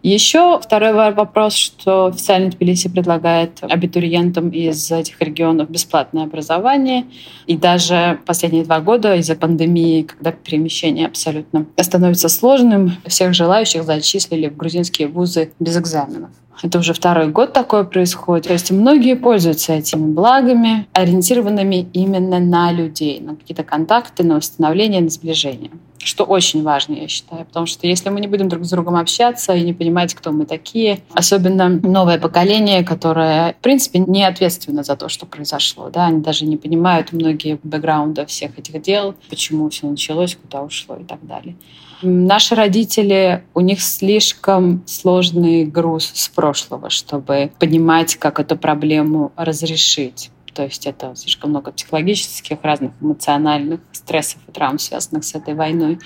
Еще 0.05 0.61
второй 0.61 0.93
вопрос, 0.93 1.55
что 1.55 2.07
официально 2.07 2.51
Тбилиси 2.51 2.89
предлагает 2.89 3.59
абитуриентам 3.63 4.51
из 4.51 4.93
этих 4.93 5.21
регионов 5.21 5.71
бесплатное 5.71 6.23
образование. 6.23 7.07
И 7.49 7.57
даже 7.57 8.21
последние 8.27 8.63
два 8.63 8.79
года 8.81 9.17
из-за 9.17 9.35
пандемии, 9.35 10.03
когда 10.03 10.31
перемещение 10.31 11.07
абсолютно 11.09 11.67
становится 11.81 12.29
сложным, 12.29 12.93
всех 13.07 13.35
желающих 13.35 13.83
зачислили 13.83 14.49
в 14.49 14.57
грузинские 14.57 15.09
вузы 15.09 15.51
без 15.59 15.77
экзаменов. 15.77 16.31
Это 16.63 16.79
уже 16.79 16.93
второй 16.93 17.29
год 17.29 17.53
такое 17.53 17.85
происходит. 17.85 18.47
То 18.47 18.53
есть 18.53 18.71
многие 18.71 19.17
пользуются 19.17 19.73
этими 19.73 20.13
благами, 20.13 20.87
ориентированными 20.93 21.89
именно 21.93 22.39
на 22.39 22.73
людей, 22.73 23.21
на 23.21 23.37
какие-то 23.37 23.65
контакты, 23.65 24.23
на 24.23 24.37
восстановление, 24.37 25.01
на 25.01 25.09
сближение. 25.09 25.71
Что 25.99 26.25
очень 26.25 26.63
важно, 26.63 26.95
я 26.95 27.09
считаю. 27.09 27.47
Потому 27.47 27.67
что 27.67 27.87
если 27.87 28.11
мы 28.11 28.21
не 28.21 28.27
будем 28.27 28.49
друг 28.49 28.65
с 28.65 28.71
другом 28.71 28.97
общаться 28.97 29.55
и 29.55 29.63
не 29.63 29.73
понимать, 29.73 30.15
кто 30.15 30.33
мы 30.33 30.47
такие, 30.47 31.01
особенно 31.15 31.69
новое 31.69 32.19
поколение, 32.19 32.85
которое, 32.85 33.55
в 33.55 33.63
принципе, 33.63 34.01
не 34.01 34.25
ответственно 34.25 34.83
за 34.83 34.97
то, 34.97 35.09
что 35.09 35.27
произошло. 35.27 35.91
Да? 35.91 36.07
Они 36.07 36.21
даже 36.21 36.45
не 36.45 36.57
понимают 36.57 37.13
многие 37.13 37.59
бэкграунда 37.63 38.27
всех 38.27 38.59
этих 38.59 38.83
дел, 38.83 39.15
почему 39.31 39.71
все 39.71 39.87
началось, 39.87 40.37
куда 40.37 40.63
ушло 40.63 40.97
и 40.97 41.05
так 41.05 41.25
далее. 41.25 41.55
Наши 42.03 42.55
родители, 42.55 43.45
у 43.55 43.61
них 43.61 43.81
слишком 43.81 44.83
сложный 44.87 45.65
груз 45.65 46.11
с 46.15 46.29
прошлого, 46.29 46.91
чтобы 46.91 47.53
понимать, 47.59 48.17
как 48.17 48.41
эту 48.41 48.57
проблему 48.57 49.33
разрешить. 49.37 50.31
То 50.53 50.65
есть 50.65 50.87
это 50.87 51.15
слишком 51.15 51.51
много 51.51 51.73
психологических, 51.73 52.59
разных 52.63 52.93
эмоциональных 53.01 53.81
стрессов 53.93 54.41
и 54.49 54.53
травм, 54.53 54.79
связанных 54.79 55.25
с 55.25 55.35
этой 55.35 55.55
войной. 55.55 55.99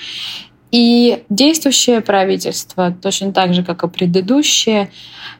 И 0.70 1.24
действующее 1.30 2.00
правительство, 2.00 2.94
точно 3.02 3.32
так 3.32 3.54
же, 3.54 3.64
как 3.64 3.82
и 3.82 3.88
предыдущее, 3.88 4.90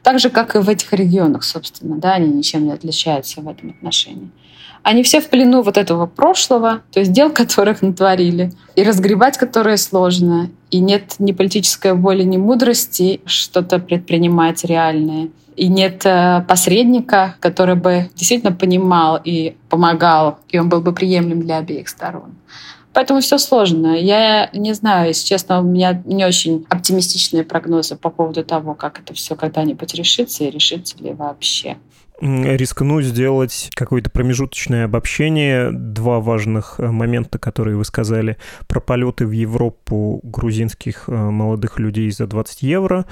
так 0.01 0.19
же, 0.19 0.29
как 0.29 0.55
и 0.55 0.59
в 0.59 0.69
этих 0.69 0.91
регионах, 0.93 1.43
собственно, 1.43 1.97
да, 1.97 2.13
они 2.13 2.29
ничем 2.29 2.65
не 2.65 2.71
отличаются 2.71 3.41
в 3.41 3.47
этом 3.47 3.69
отношении. 3.69 4.31
Они 4.87 5.03
все 5.03 5.19
в 5.19 5.27
плену 5.27 5.63
вот 5.63 5.77
этого 5.77 6.05
прошлого, 6.05 6.81
то 6.93 7.01
есть 7.01 7.11
дел, 7.11 7.29
которых 7.33 7.81
натворили, 7.81 8.53
и 8.77 8.83
разгребать 8.83 9.37
которые 9.37 9.75
сложно, 9.75 10.49
и 10.71 10.79
нет 10.79 11.15
ни 11.19 11.33
политической 11.33 11.93
воли, 11.93 12.23
ни 12.23 12.37
мудрости 12.37 13.19
что-то 13.25 13.79
предпринимать 13.79 14.63
реальное. 14.63 15.27
И 15.57 15.67
нет 15.67 16.05
э, 16.05 16.41
посредника, 16.47 17.35
который 17.41 17.75
бы 17.75 18.09
действительно 18.15 18.53
понимал 18.53 19.19
и 19.21 19.57
помогал, 19.69 20.39
и 20.47 20.57
он 20.57 20.69
был 20.69 20.79
бы 20.79 20.93
приемлем 20.93 21.41
для 21.41 21.57
обеих 21.57 21.89
сторон. 21.89 22.35
Поэтому 22.93 23.19
все 23.19 23.37
сложно. 23.39 23.99
Я 23.99 24.49
не 24.53 24.71
знаю, 24.71 25.09
если 25.09 25.27
честно, 25.27 25.59
у 25.59 25.63
меня 25.63 26.01
не 26.05 26.23
очень 26.23 26.65
оптимистичные 26.69 27.43
прогнозы 27.43 27.97
по 27.97 28.09
поводу 28.09 28.45
того, 28.45 28.73
как 28.73 29.01
это 29.01 29.13
все 29.13 29.35
когда-нибудь 29.35 29.93
решится 29.95 30.45
и 30.45 30.49
решится 30.49 30.97
ли 30.99 31.11
вообще 31.11 31.75
рискну 32.21 33.01
сделать 33.01 33.71
какое-то 33.75 34.09
промежуточное 34.09 34.85
обобщение. 34.85 35.71
Два 35.71 36.19
важных 36.19 36.75
э, 36.79 36.87
момента, 36.87 37.37
которые 37.37 37.77
вы 37.77 37.85
сказали, 37.85 38.37
про 38.67 38.79
полеты 38.79 39.25
в 39.25 39.31
Европу 39.31 40.19
грузинских 40.23 41.05
э, 41.07 41.11
молодых 41.11 41.79
людей 41.79 42.09
за 42.11 42.27
20 42.27 42.63
евро 42.63 43.05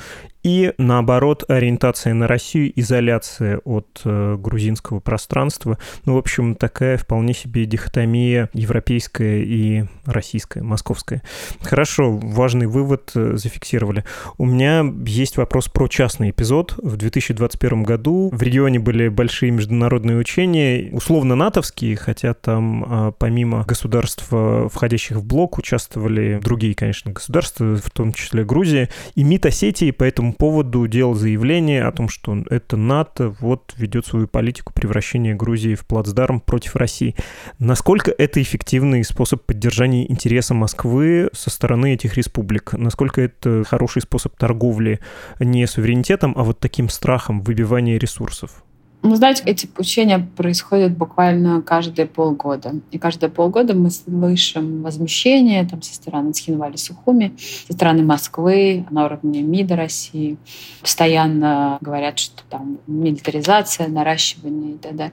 и, 0.46 0.74
наоборот, 0.78 1.44
ориентация 1.48 2.14
на 2.14 2.28
Россию, 2.28 2.72
изоляция 2.80 3.58
от 3.66 4.02
э, 4.06 4.36
грузинского 4.38 5.00
пространства. 5.00 5.80
Ну, 6.06 6.14
в 6.14 6.18
общем, 6.18 6.54
такая 6.54 7.00
вполне 7.00 7.34
себе 7.34 7.66
дихотомия 7.66 8.52
европейская 8.54 9.42
и 9.44 9.86
российская, 10.06 10.62
московская. 10.62 11.24
Хорошо, 11.62 12.16
важный 12.16 12.68
вывод 12.68 13.12
э, 13.16 13.38
зафиксировали. 13.38 14.06
У 14.38 14.46
меня 14.46 14.86
есть 15.08 15.38
вопрос 15.38 15.68
про 15.68 15.88
частный 15.88 16.30
эпизод. 16.30 16.76
В 16.78 16.96
2021 16.96 17.82
году 17.82 18.30
в 18.32 18.40
регионе 18.44 18.78
были 18.78 19.08
большие 19.08 19.52
международные 19.52 20.18
учения, 20.18 20.92
условно 20.92 21.34
натовские, 21.34 21.96
хотя 21.96 22.36
там 22.36 23.08
э, 23.08 23.12
помимо 23.18 23.64
государств, 23.64 24.28
входящих 24.28 25.18
в 25.18 25.26
блок, 25.26 25.58
участвовали 25.58 26.40
другие, 26.40 26.76
конечно, 26.76 27.12
государства, 27.14 27.78
в 27.78 27.90
том 27.90 28.14
числе 28.14 28.46
Грузия, 28.46 28.90
и 29.16 29.24
МИД 29.24 29.48
Осетии 29.48 29.90
по 29.90 30.04
этому 30.04 30.35
поводу 30.38 30.88
делал 30.88 31.14
заявление 31.14 31.84
о 31.84 31.92
том, 31.92 32.10
что 32.10 32.38
это 32.50 32.78
НАТО 32.78 33.36
вот 33.40 33.74
ведет 33.78 34.06
свою 34.06 34.28
политику 34.28 34.74
превращения 34.74 35.36
Грузии 35.36 35.76
в 35.76 35.86
плацдарм 35.86 36.40
против 36.40 36.76
России. 36.76 37.16
Насколько 37.60 38.12
это 38.12 38.42
эффективный 38.42 39.04
способ 39.04 39.44
поддержания 39.46 40.10
интереса 40.10 40.54
Москвы 40.54 41.30
со 41.34 41.50
стороны 41.50 41.94
этих 41.94 42.16
республик? 42.16 42.74
Насколько 42.74 43.22
это 43.22 43.64
хороший 43.64 44.02
способ 44.02 44.36
торговли 44.36 45.00
не 45.40 45.66
суверенитетом, 45.68 46.34
а 46.36 46.44
вот 46.44 46.60
таким 46.60 46.90
страхом 46.90 47.42
выбивания 47.42 47.98
ресурсов? 47.98 48.65
Ну, 49.06 49.14
знаете, 49.18 49.44
эти 49.46 49.70
учения 49.78 50.28
происходят 50.36 50.98
буквально 50.98 51.62
каждые 51.62 52.08
полгода. 52.08 52.74
И 52.90 52.98
каждые 52.98 53.30
полгода 53.30 53.76
мы 53.76 53.92
слышим 53.92 54.82
возмещение 54.82 55.64
там, 55.64 55.84
со 55.84 55.94
стороны 55.94 56.32
Цхинвали 56.32 56.76
Сухуми, 56.76 57.36
со 57.68 57.74
стороны 57.74 58.02
Москвы, 58.02 58.84
на 58.90 59.06
уровне 59.06 59.44
МИДа 59.44 59.76
России. 59.76 60.38
Постоянно 60.82 61.78
говорят, 61.82 62.18
что 62.18 62.42
там 62.50 62.80
милитаризация, 62.88 63.90
наращивание 63.90 64.74
и 64.74 64.78
т.д. 64.80 65.12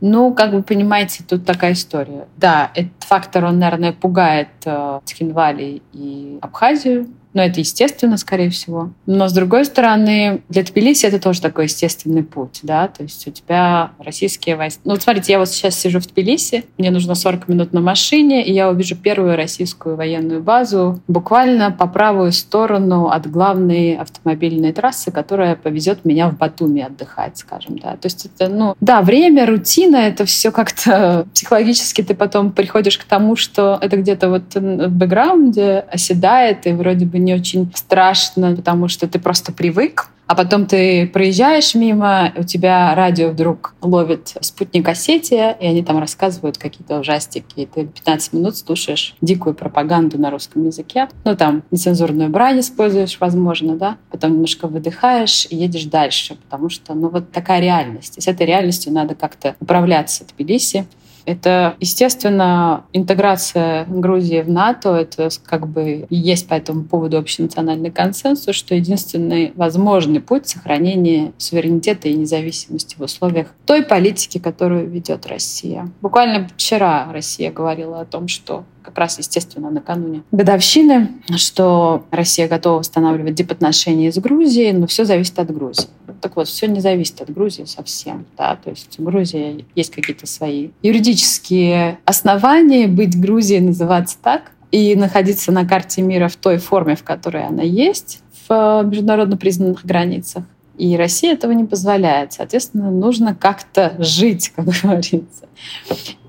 Ну, 0.00 0.34
как 0.34 0.52
вы 0.52 0.64
понимаете, 0.64 1.22
тут 1.22 1.44
такая 1.44 1.74
история. 1.74 2.26
Да, 2.36 2.72
этот 2.74 3.04
фактор, 3.04 3.44
он, 3.44 3.60
наверное, 3.60 3.92
пугает 3.92 4.48
э, 4.64 4.98
Цхинвали 5.04 5.80
и 5.92 6.38
Абхазию, 6.42 7.06
но 7.36 7.42
это 7.42 7.60
естественно, 7.60 8.16
скорее 8.16 8.48
всего. 8.48 8.92
Но, 9.04 9.28
с 9.28 9.32
другой 9.34 9.66
стороны, 9.66 10.40
для 10.48 10.62
Тбилиси 10.62 11.04
это 11.04 11.20
тоже 11.20 11.42
такой 11.42 11.64
естественный 11.64 12.22
путь, 12.22 12.60
да, 12.62 12.88
то 12.88 13.02
есть 13.02 13.28
у 13.28 13.30
тебя 13.30 13.90
российские 13.98 14.56
войска. 14.56 14.80
Ну, 14.84 14.92
вот 14.92 15.02
смотрите, 15.02 15.32
я 15.32 15.38
вот 15.38 15.50
сейчас 15.50 15.78
сижу 15.78 16.00
в 16.00 16.06
Тбилиси, 16.06 16.64
мне 16.78 16.90
нужно 16.90 17.14
40 17.14 17.48
минут 17.48 17.74
на 17.74 17.82
машине, 17.82 18.42
и 18.42 18.54
я 18.54 18.70
увижу 18.70 18.96
первую 18.96 19.36
российскую 19.36 19.96
военную 19.96 20.42
базу 20.42 21.02
буквально 21.08 21.70
по 21.70 21.86
правую 21.86 22.32
сторону 22.32 23.08
от 23.08 23.30
главной 23.30 23.96
автомобильной 23.96 24.72
трассы, 24.72 25.10
которая 25.10 25.56
повезет 25.56 26.06
меня 26.06 26.30
в 26.30 26.38
Батуми 26.38 26.80
отдыхать, 26.80 27.36
скажем, 27.36 27.76
да. 27.76 27.98
То 27.98 28.06
есть 28.06 28.24
это, 28.24 28.48
ну, 28.48 28.76
да, 28.80 29.02
время, 29.02 29.44
рутина, 29.44 29.96
это 29.96 30.24
все 30.24 30.50
как-то 30.50 31.26
психологически 31.34 32.00
ты 32.00 32.14
потом 32.14 32.52
приходишь 32.52 32.96
к 32.96 33.04
тому, 33.04 33.36
что 33.36 33.78
это 33.78 33.98
где-то 33.98 34.30
вот 34.30 34.54
в 34.54 34.88
бэкграунде 34.88 35.84
оседает, 35.92 36.66
и 36.66 36.72
вроде 36.72 37.04
бы 37.04 37.25
не 37.26 37.34
очень 37.34 37.70
страшно, 37.74 38.56
потому 38.56 38.88
что 38.88 39.06
ты 39.06 39.18
просто 39.18 39.52
привык. 39.52 40.08
А 40.26 40.34
потом 40.34 40.66
ты 40.66 41.06
проезжаешь 41.06 41.76
мимо, 41.76 42.32
у 42.36 42.42
тебя 42.42 42.92
радио 42.96 43.28
вдруг 43.28 43.74
ловит 43.80 44.34
спутник 44.40 44.88
Осетия, 44.88 45.52
и 45.52 45.66
они 45.66 45.84
там 45.84 45.98
рассказывают 45.98 46.58
какие-то 46.58 46.98
ужастики. 46.98 47.60
И 47.60 47.66
ты 47.66 47.86
15 47.86 48.32
минут 48.32 48.56
слушаешь 48.56 49.14
дикую 49.20 49.54
пропаганду 49.54 50.18
на 50.18 50.30
русском 50.30 50.66
языке. 50.66 51.08
Ну, 51.24 51.36
там 51.36 51.62
нецензурную 51.70 52.28
брань 52.28 52.58
используешь, 52.58 53.18
возможно, 53.20 53.76
да. 53.76 53.98
Потом 54.10 54.32
немножко 54.32 54.66
выдыхаешь 54.66 55.46
и 55.48 55.56
едешь 55.56 55.84
дальше, 55.84 56.34
потому 56.34 56.70
что, 56.70 56.94
ну, 56.94 57.08
вот 57.08 57.30
такая 57.30 57.60
реальность. 57.60 58.18
И 58.18 58.20
с 58.20 58.26
этой 58.26 58.46
реальностью 58.46 58.92
надо 58.92 59.14
как-то 59.14 59.54
управляться 59.60 60.24
в 60.24 60.34
Тбилиси. 60.34 60.86
Это, 61.26 61.74
естественно, 61.80 62.84
интеграция 62.92 63.84
Грузии 63.86 64.40
в 64.42 64.48
НАТО. 64.48 64.94
Это 64.94 65.28
как 65.44 65.66
бы 65.66 66.06
есть 66.08 66.48
по 66.48 66.54
этому 66.54 66.84
поводу 66.84 67.18
общенациональный 67.18 67.90
консенсус, 67.90 68.54
что 68.54 68.74
единственный 68.74 69.52
возможный 69.56 70.20
путь 70.20 70.48
сохранения 70.48 71.32
суверенитета 71.36 72.08
и 72.08 72.14
независимости 72.14 72.96
в 72.96 73.02
условиях 73.02 73.48
той 73.66 73.82
политики, 73.82 74.38
которую 74.38 74.88
ведет 74.88 75.26
Россия. 75.26 75.90
Буквально 76.00 76.48
вчера 76.56 77.08
Россия 77.12 77.50
говорила 77.50 78.00
о 78.00 78.04
том, 78.04 78.28
что 78.28 78.64
как 78.86 78.96
раз, 78.98 79.18
естественно, 79.18 79.70
накануне 79.70 80.22
годовщины, 80.30 81.10
что 81.36 82.04
Россия 82.10 82.48
готова 82.48 82.78
восстанавливать 82.78 83.34
дипотношения 83.34 84.12
с 84.12 84.18
Грузией, 84.18 84.72
но 84.72 84.86
все 84.86 85.04
зависит 85.04 85.38
от 85.38 85.52
Грузии. 85.52 85.88
Так 86.20 86.36
вот, 86.36 86.48
все 86.48 86.66
не 86.68 86.80
зависит 86.80 87.20
от 87.20 87.32
Грузии 87.32 87.64
совсем. 87.64 88.24
Да? 88.38 88.56
То 88.56 88.70
есть 88.70 88.98
у 88.98 89.02
Грузии 89.02 89.66
есть 89.74 89.92
какие-то 89.92 90.26
свои 90.26 90.70
юридические 90.82 91.98
основания 92.04 92.86
быть 92.86 93.20
Грузией, 93.20 93.60
называться 93.60 94.16
так, 94.22 94.52
и 94.70 94.94
находиться 94.94 95.52
на 95.52 95.66
карте 95.66 96.00
мира 96.02 96.28
в 96.28 96.36
той 96.36 96.58
форме, 96.58 96.96
в 96.96 97.02
которой 97.02 97.44
она 97.46 97.62
есть, 97.62 98.22
в 98.48 98.84
международно 98.84 99.36
признанных 99.36 99.84
границах. 99.84 100.44
И 100.78 100.96
Россия 100.96 101.32
этого 101.32 101.52
не 101.52 101.64
позволяет. 101.64 102.32
Соответственно, 102.32 102.90
нужно 102.90 103.34
как-то 103.34 103.94
жить, 103.98 104.52
как 104.54 104.66
говорится. 104.82 105.48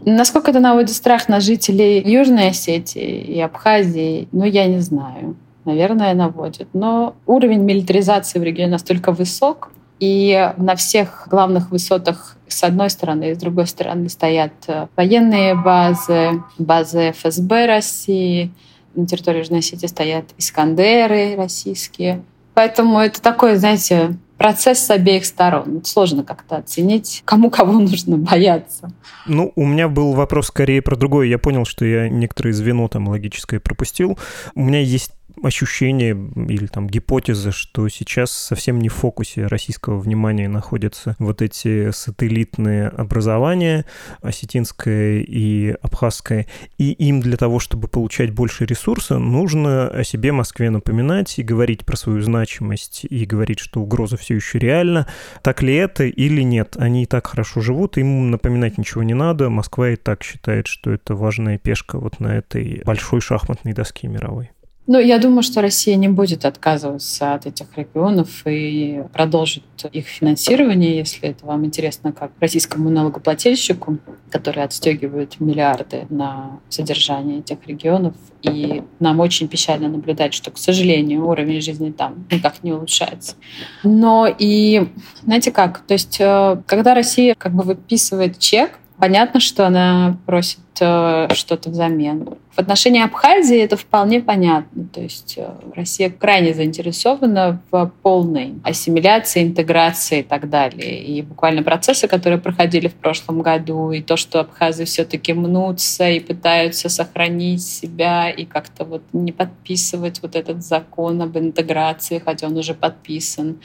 Насколько 0.06 0.52
это 0.52 0.60
наводит 0.60 0.96
страх 0.96 1.28
на 1.28 1.40
жителей 1.40 2.02
Южной 2.02 2.50
Осетии 2.50 3.22
и 3.22 3.40
Абхазии, 3.42 4.28
ну, 4.32 4.46
я 4.46 4.68
не 4.68 4.80
знаю. 4.80 5.36
Наверное, 5.66 6.14
наводит. 6.14 6.70
Но 6.74 7.16
уровень 7.26 7.62
милитаризации 7.64 8.40
в 8.40 8.44
регионе 8.44 8.72
настолько 8.72 9.12
высок, 9.12 9.70
и 10.00 10.52
на 10.58 10.76
всех 10.76 11.28
главных 11.30 11.72
высотах 11.72 12.38
с 12.48 12.64
одной 12.64 12.90
стороны 12.90 13.32
и 13.32 13.36
с 13.36 13.38
другой 13.38 13.68
стороны 13.68 14.10
стоят 14.10 14.54
э, 14.68 14.88
военные 14.96 15.56
базы, 15.56 16.44
базы 16.60 17.12
ФСБ 17.12 17.66
России, 17.66 18.52
на 18.96 19.06
территории 19.06 19.40
Южной 19.40 19.60
Осетии 19.60 19.88
стоят 19.88 20.26
Искандеры 20.38 21.36
российские. 21.36 22.24
Поэтому 22.54 23.00
это 23.00 23.22
такой, 23.22 23.56
знаете, 23.58 24.18
процесс 24.38 24.80
с 24.80 24.89
обеих 24.89 25.26
сторон. 25.26 25.84
Сложно 25.84 26.23
как-то 26.23 26.58
оценить, 26.58 27.21
кому 27.26 27.50
кого 27.50 27.73
нужно 27.73 28.17
бояться. 28.17 28.91
Ну, 29.26 29.52
у 29.56 29.65
меня 29.65 29.88
был 29.88 30.13
вопрос 30.13 30.47
скорее 30.47 30.82
про 30.82 30.95
другое. 30.95 31.28
Я 31.28 31.38
понял, 31.38 31.65
что 31.65 31.86
я 31.86 32.10
некоторые 32.10 32.54
звено 32.54 32.88
там 32.88 33.08
логическое 33.08 33.60
пропустил. 33.60 34.17
У 34.56 34.63
меня 34.63 34.80
есть 34.80 35.12
ощущение 35.43 36.12
или 36.47 36.67
там 36.67 36.88
гипотеза, 36.88 37.52
что 37.52 37.88
сейчас 37.89 38.32
совсем 38.32 38.80
не 38.80 38.89
в 38.89 38.93
фокусе 38.93 39.47
российского 39.47 40.00
внимания 40.00 40.47
находятся 40.47 41.15
вот 41.19 41.41
эти 41.41 41.91
сателлитные 41.91 42.88
образования, 42.88 43.86
осетинское 44.21 45.19
и 45.19 45.76
абхазское, 45.82 46.47
и 46.78 46.91
им 46.91 47.21
для 47.21 47.38
того, 47.38 47.60
чтобы 47.60 47.88
получать 47.88 48.32
больше 48.32 48.65
ресурса, 48.65 49.17
нужно 49.19 49.88
о 49.88 50.04
себе 50.04 50.32
Москве 50.32 50.69
напоминать 50.69 51.39
и 51.39 51.43
говорить 51.43 51.86
про 51.86 51.95
свою 51.95 52.21
значимость, 52.21 53.06
и 53.10 53.26
говорить, 53.26 53.60
что 53.60 53.82
угроза 53.82 54.17
все 54.17 54.36
еще 54.36 54.60
реальна. 54.60 55.08
Так 55.41 55.62
ли 55.62 55.76
это 55.76 56.06
или 56.06 56.41
нет? 56.41 56.76
Они 56.78 57.04
и 57.04 57.06
так 57.06 57.28
хорошо 57.28 57.62
живут, 57.62 57.97
им 57.97 58.32
напоминать 58.32 58.78
ничего 58.78 59.04
не 59.04 59.13
надо. 59.13 59.50
Москва 59.50 59.89
и 59.89 59.95
так 59.95 60.23
считает, 60.23 60.67
что 60.67 60.91
это 60.91 61.15
важная 61.15 61.58
пешка 61.58 62.00
вот 62.00 62.19
на 62.19 62.38
этой 62.38 62.82
большой 62.86 63.21
шахматной 63.21 63.73
доске 63.73 64.08
мировой. 64.08 64.52
Ну, 64.88 65.00
я 65.00 65.19
думаю, 65.19 65.43
что 65.43 65.62
Россия 65.62 65.97
не 65.97 66.08
будет 66.08 66.45
отказываться 66.45 67.34
от 67.34 67.45
этих 67.45 67.67
регионов 67.76 68.43
и 68.45 69.04
продолжит 69.12 69.63
их 69.91 70.08
финансирование, 70.08 70.97
если 70.97 71.28
это 71.28 71.45
вам 71.45 71.65
интересно, 71.65 72.13
как 72.13 72.32
российскому 72.39 72.89
налогоплательщику, 72.89 73.97
который 74.32 74.63
отстегивает 74.63 75.41
миллиарды 75.41 76.08
на 76.10 76.62
содержание 76.69 77.39
этих 77.39 77.67
регионов. 77.67 78.15
И 78.43 78.82
нам 79.00 79.19
очень 79.19 79.50
печально 79.50 79.89
наблюдать, 79.89 80.34
что, 80.34 80.52
к 80.52 80.58
сожалению, 80.58 81.28
уровень 81.28 81.60
жизни 81.60 81.91
там 81.91 82.26
никак 82.32 82.63
не 82.63 82.71
улучшается. 82.71 83.36
Но 83.84 84.26
и, 84.39 84.88
знаете 85.23 85.52
как, 85.52 85.80
то 85.80 85.95
есть, 85.95 86.15
э, 86.21 86.62
когда 86.65 86.93
Россия 86.93 87.36
как 87.38 87.54
бы 87.54 87.63
выписывает 87.63 88.39
чек, 88.39 88.80
понятно, 88.97 89.41
что 89.41 89.67
она 89.67 90.17
просит 90.26 90.60
что-то 90.78 91.70
взамен. 91.70 92.38
В 92.58 92.60
отношении 92.60 93.04
Абхазии 93.04 93.60
это 93.60 93.78
вполне 93.78 94.20
понятно. 94.20 94.88
То 94.92 95.00
есть 95.00 95.36
э, 95.38 95.48
Россия 95.76 96.10
крайне 96.10 96.56
заинтересована 96.56 97.62
в 97.70 97.92
полной 98.02 98.56
ассимиляции, 98.63 99.44
интеграции 99.44 100.22
и 100.22 100.24
так 100.24 100.50
далее. 100.50 101.04
И 101.04 101.22
буквально 101.22 101.62
процессы, 101.62 102.08
которые 102.08 102.40
проходили 102.40 102.88
в 102.88 102.96
прошлом 102.96 103.44
году, 103.44 103.92
и 103.92 104.02
то, 104.02 104.18
что 104.18 104.40
абхазы 104.40 104.86
все-таки 104.86 105.34
мнутся 105.34 106.10
и 106.10 106.20
пытаются 106.20 106.90
сохранить 106.90 107.62
себя 107.62 108.32
и 108.32 108.44
как-то 108.44 108.86
вот 108.86 109.04
не 109.13 109.32
подписывать 109.32 110.24
вот 110.24 110.36
этот 110.36 110.63
закон 110.63 111.22
об 111.22 111.38
интеграции, 111.38 112.18
хотя 112.18 112.48
он 112.48 112.58
уже 112.58 112.74
подписан, 112.74 113.58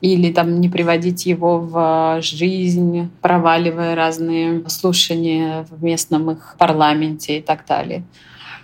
или 0.00 0.32
там 0.32 0.60
не 0.60 0.68
приводить 0.68 1.24
его 1.24 1.60
в 1.60 2.18
жизнь, 2.20 3.10
проваливая 3.20 3.94
разные 3.94 4.68
слушания 4.68 5.64
в 5.70 5.84
местном 5.84 6.32
их 6.32 6.56
парламенте 6.60 7.38
и 7.38 7.42
так 7.42 7.64
далее. 7.66 8.02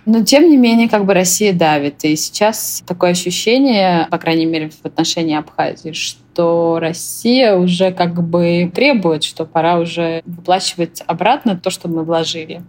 Но 0.05 0.23
тем 0.23 0.49
не 0.49 0.55
менее, 0.55 0.87
как 0.87 1.03
бы 1.05 1.13
Россия 1.13 1.51
давит. 1.51 2.05
И 2.05 2.15
сейчас 2.15 2.81
такое 2.87 3.11
ощущение, 3.11 4.07
по 4.09 4.17
крайней 4.17 4.45
мере, 4.45 4.69
в 4.69 4.85
отношении 4.85 5.35
Абхазии, 5.35 5.91
что 5.91 6.77
Россия 6.79 7.55
уже 7.55 7.91
как 7.91 8.23
бы 8.23 8.71
требует, 8.73 9.25
что 9.25 9.45
пора 9.45 9.79
уже 9.79 10.21
выплачивать 10.25 11.03
обратно 11.07 11.57
то, 11.57 11.69
что 11.69 11.89
мы 11.89 12.05
вложили. 12.05 12.61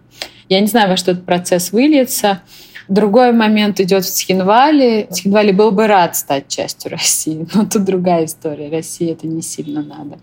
Я 0.49 0.59
не 0.59 0.67
знаю, 0.67 0.89
во 0.89 0.97
что 0.97 1.11
этот 1.11 1.25
процесс 1.25 1.71
выльется. 1.71 2.41
Другой 2.89 3.31
момент 3.31 3.79
идет 3.79 4.03
в 4.03 4.09
Цхинвале. 4.09 5.07
Цхинвали 5.09 5.51
был 5.53 5.71
бы 5.71 5.87
рад 5.87 6.17
стать 6.17 6.49
частью 6.49 6.91
России, 6.97 7.47
но 7.53 7.65
тут 7.65 7.85
другая 7.85 8.25
история. 8.25 8.69
России 8.69 9.13
это 9.13 9.27
не 9.27 9.41
сильно 9.41 9.81
надо. 9.81 10.17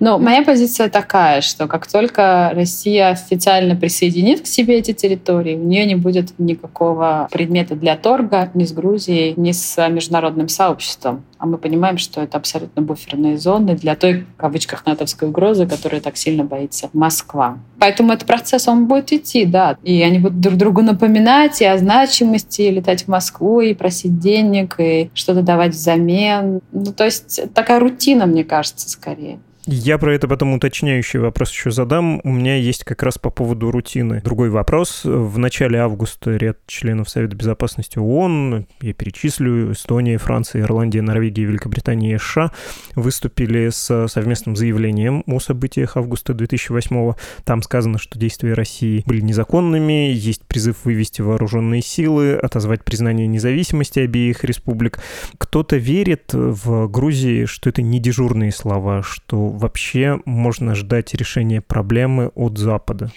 Но 0.00 0.18
моя 0.18 0.42
позиция 0.42 0.88
такая, 0.88 1.40
что 1.40 1.66
как 1.66 1.86
только 1.86 2.50
Россия 2.54 3.08
официально 3.08 3.76
присоединит 3.76 4.42
к 4.42 4.46
себе 4.46 4.78
эти 4.78 4.92
территории, 4.92 5.54
у 5.54 5.64
нее 5.64 5.86
не 5.86 5.94
будет 5.94 6.38
никакого 6.38 7.28
предмета 7.30 7.74
для 7.74 7.96
торга 7.96 8.50
ни 8.54 8.64
с 8.64 8.72
Грузией, 8.72 9.34
ни 9.36 9.52
с 9.52 9.88
международным 9.88 10.48
сообществом. 10.48 11.24
А 11.42 11.46
мы 11.46 11.58
понимаем, 11.58 11.98
что 11.98 12.20
это 12.20 12.36
абсолютно 12.38 12.82
буферные 12.82 13.36
зоны 13.36 13.74
для 13.74 13.96
той, 13.96 14.20
в 14.20 14.36
кавычках, 14.36 14.86
натовской 14.86 15.26
угрозы, 15.26 15.66
которую 15.66 16.00
так 16.00 16.16
сильно 16.16 16.44
боится 16.44 16.88
Москва. 16.92 17.58
Поэтому 17.80 18.12
этот 18.12 18.28
процесс, 18.28 18.68
он 18.68 18.86
будет 18.86 19.12
идти, 19.12 19.44
да. 19.44 19.76
И 19.82 20.02
они 20.02 20.20
будут 20.20 20.38
друг 20.38 20.54
другу 20.54 20.82
напоминать 20.82 21.60
и 21.60 21.64
о 21.64 21.76
значимости, 21.78 22.62
летать 22.62 23.06
в 23.06 23.08
Москву, 23.08 23.60
и 23.60 23.74
просить 23.74 24.20
денег, 24.20 24.76
и 24.78 25.10
что-то 25.14 25.42
давать 25.42 25.72
взамен. 25.72 26.60
Ну, 26.70 26.92
то 26.92 27.06
есть 27.06 27.52
такая 27.52 27.80
рутина, 27.80 28.26
мне 28.26 28.44
кажется, 28.44 28.88
скорее. 28.88 29.40
Я 29.66 29.96
про 29.98 30.12
это 30.12 30.26
потом 30.26 30.54
уточняющий 30.54 31.20
вопрос 31.20 31.52
еще 31.52 31.70
задам. 31.70 32.20
У 32.24 32.32
меня 32.32 32.56
есть 32.56 32.82
как 32.82 33.04
раз 33.04 33.16
по 33.16 33.30
поводу 33.30 33.70
рутины 33.70 34.20
другой 34.24 34.50
вопрос. 34.50 35.02
В 35.04 35.38
начале 35.38 35.78
августа 35.78 36.36
ряд 36.36 36.58
членов 36.66 37.08
Совета 37.08 37.36
Безопасности 37.36 37.98
ООН, 37.98 38.66
я 38.80 38.92
перечислю, 38.92 39.72
Эстония, 39.72 40.18
Франция, 40.18 40.62
Ирландия, 40.62 41.00
Норвегия, 41.00 41.44
Великобритания 41.44 42.14
и 42.14 42.18
США 42.18 42.50
выступили 42.96 43.68
с 43.68 44.08
совместным 44.08 44.56
заявлением 44.56 45.22
о 45.28 45.38
событиях 45.38 45.96
августа 45.96 46.34
2008 46.34 47.12
Там 47.44 47.62
сказано, 47.62 47.98
что 47.98 48.18
действия 48.18 48.54
России 48.54 49.04
были 49.06 49.20
незаконными, 49.20 50.12
есть 50.12 50.42
призыв 50.44 50.84
вывести 50.84 51.20
вооруженные 51.20 51.82
силы, 51.82 52.34
отозвать 52.34 52.84
признание 52.84 53.28
независимости 53.28 54.00
обеих 54.00 54.42
республик. 54.42 54.98
Кто-то 55.38 55.76
верит 55.76 56.32
в 56.32 56.88
Грузии, 56.88 57.44
что 57.44 57.68
это 57.68 57.80
не 57.80 58.00
дежурные 58.00 58.50
слова, 58.50 59.04
что 59.04 59.51
вообще 59.52 60.20
можно 60.24 60.74
ждать 60.74 61.14
решения 61.14 61.60
проблемы 61.60 62.30
от 62.34 62.58
Запада? 62.58 63.10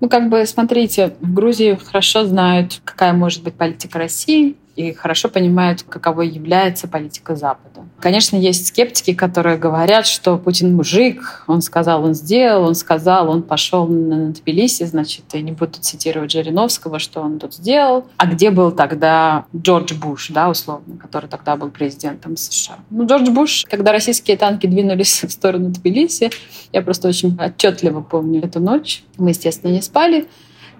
Ну, 0.00 0.08
как 0.08 0.28
бы, 0.28 0.46
смотрите, 0.46 1.14
в 1.20 1.32
Грузии 1.32 1.74
хорошо 1.74 2.24
знают, 2.24 2.80
какая 2.84 3.12
может 3.12 3.42
быть 3.42 3.54
политика 3.54 3.98
России 3.98 4.54
и 4.78 4.92
хорошо 4.92 5.28
понимают, 5.28 5.82
каковой 5.82 6.28
является 6.28 6.86
политика 6.86 7.34
Запада. 7.34 7.84
Конечно, 7.98 8.36
есть 8.36 8.68
скептики, 8.68 9.12
которые 9.12 9.58
говорят, 9.58 10.06
что 10.06 10.38
Путин 10.38 10.76
мужик, 10.76 11.42
он 11.48 11.62
сказал, 11.62 12.04
он 12.04 12.14
сделал, 12.14 12.62
он 12.62 12.76
сказал, 12.76 13.28
он 13.28 13.42
пошел 13.42 13.88
на 13.88 14.30
Тбилиси, 14.30 14.84
значит, 14.84 15.24
я 15.32 15.40
не 15.40 15.50
буду 15.50 15.80
цитировать 15.80 16.30
Жириновского, 16.30 17.00
что 17.00 17.22
он 17.22 17.40
тут 17.40 17.54
сделал. 17.54 18.06
А 18.18 18.26
где 18.26 18.52
был 18.52 18.70
тогда 18.70 19.46
Джордж 19.54 19.94
Буш, 19.94 20.28
да, 20.28 20.48
условно, 20.48 20.96
который 20.96 21.28
тогда 21.28 21.56
был 21.56 21.70
президентом 21.70 22.36
США? 22.36 22.76
Ну, 22.90 23.04
Джордж 23.04 23.30
Буш, 23.30 23.64
когда 23.68 23.90
российские 23.90 24.36
танки 24.36 24.68
двинулись 24.68 25.24
в 25.24 25.30
сторону 25.30 25.70
Тбилиси, 25.70 26.30
я 26.72 26.82
просто 26.82 27.08
очень 27.08 27.36
отчетливо 27.36 28.00
помню 28.00 28.44
эту 28.44 28.60
ночь. 28.60 29.02
Мы, 29.16 29.30
естественно, 29.30 29.72
не 29.72 29.82
спали. 29.82 30.28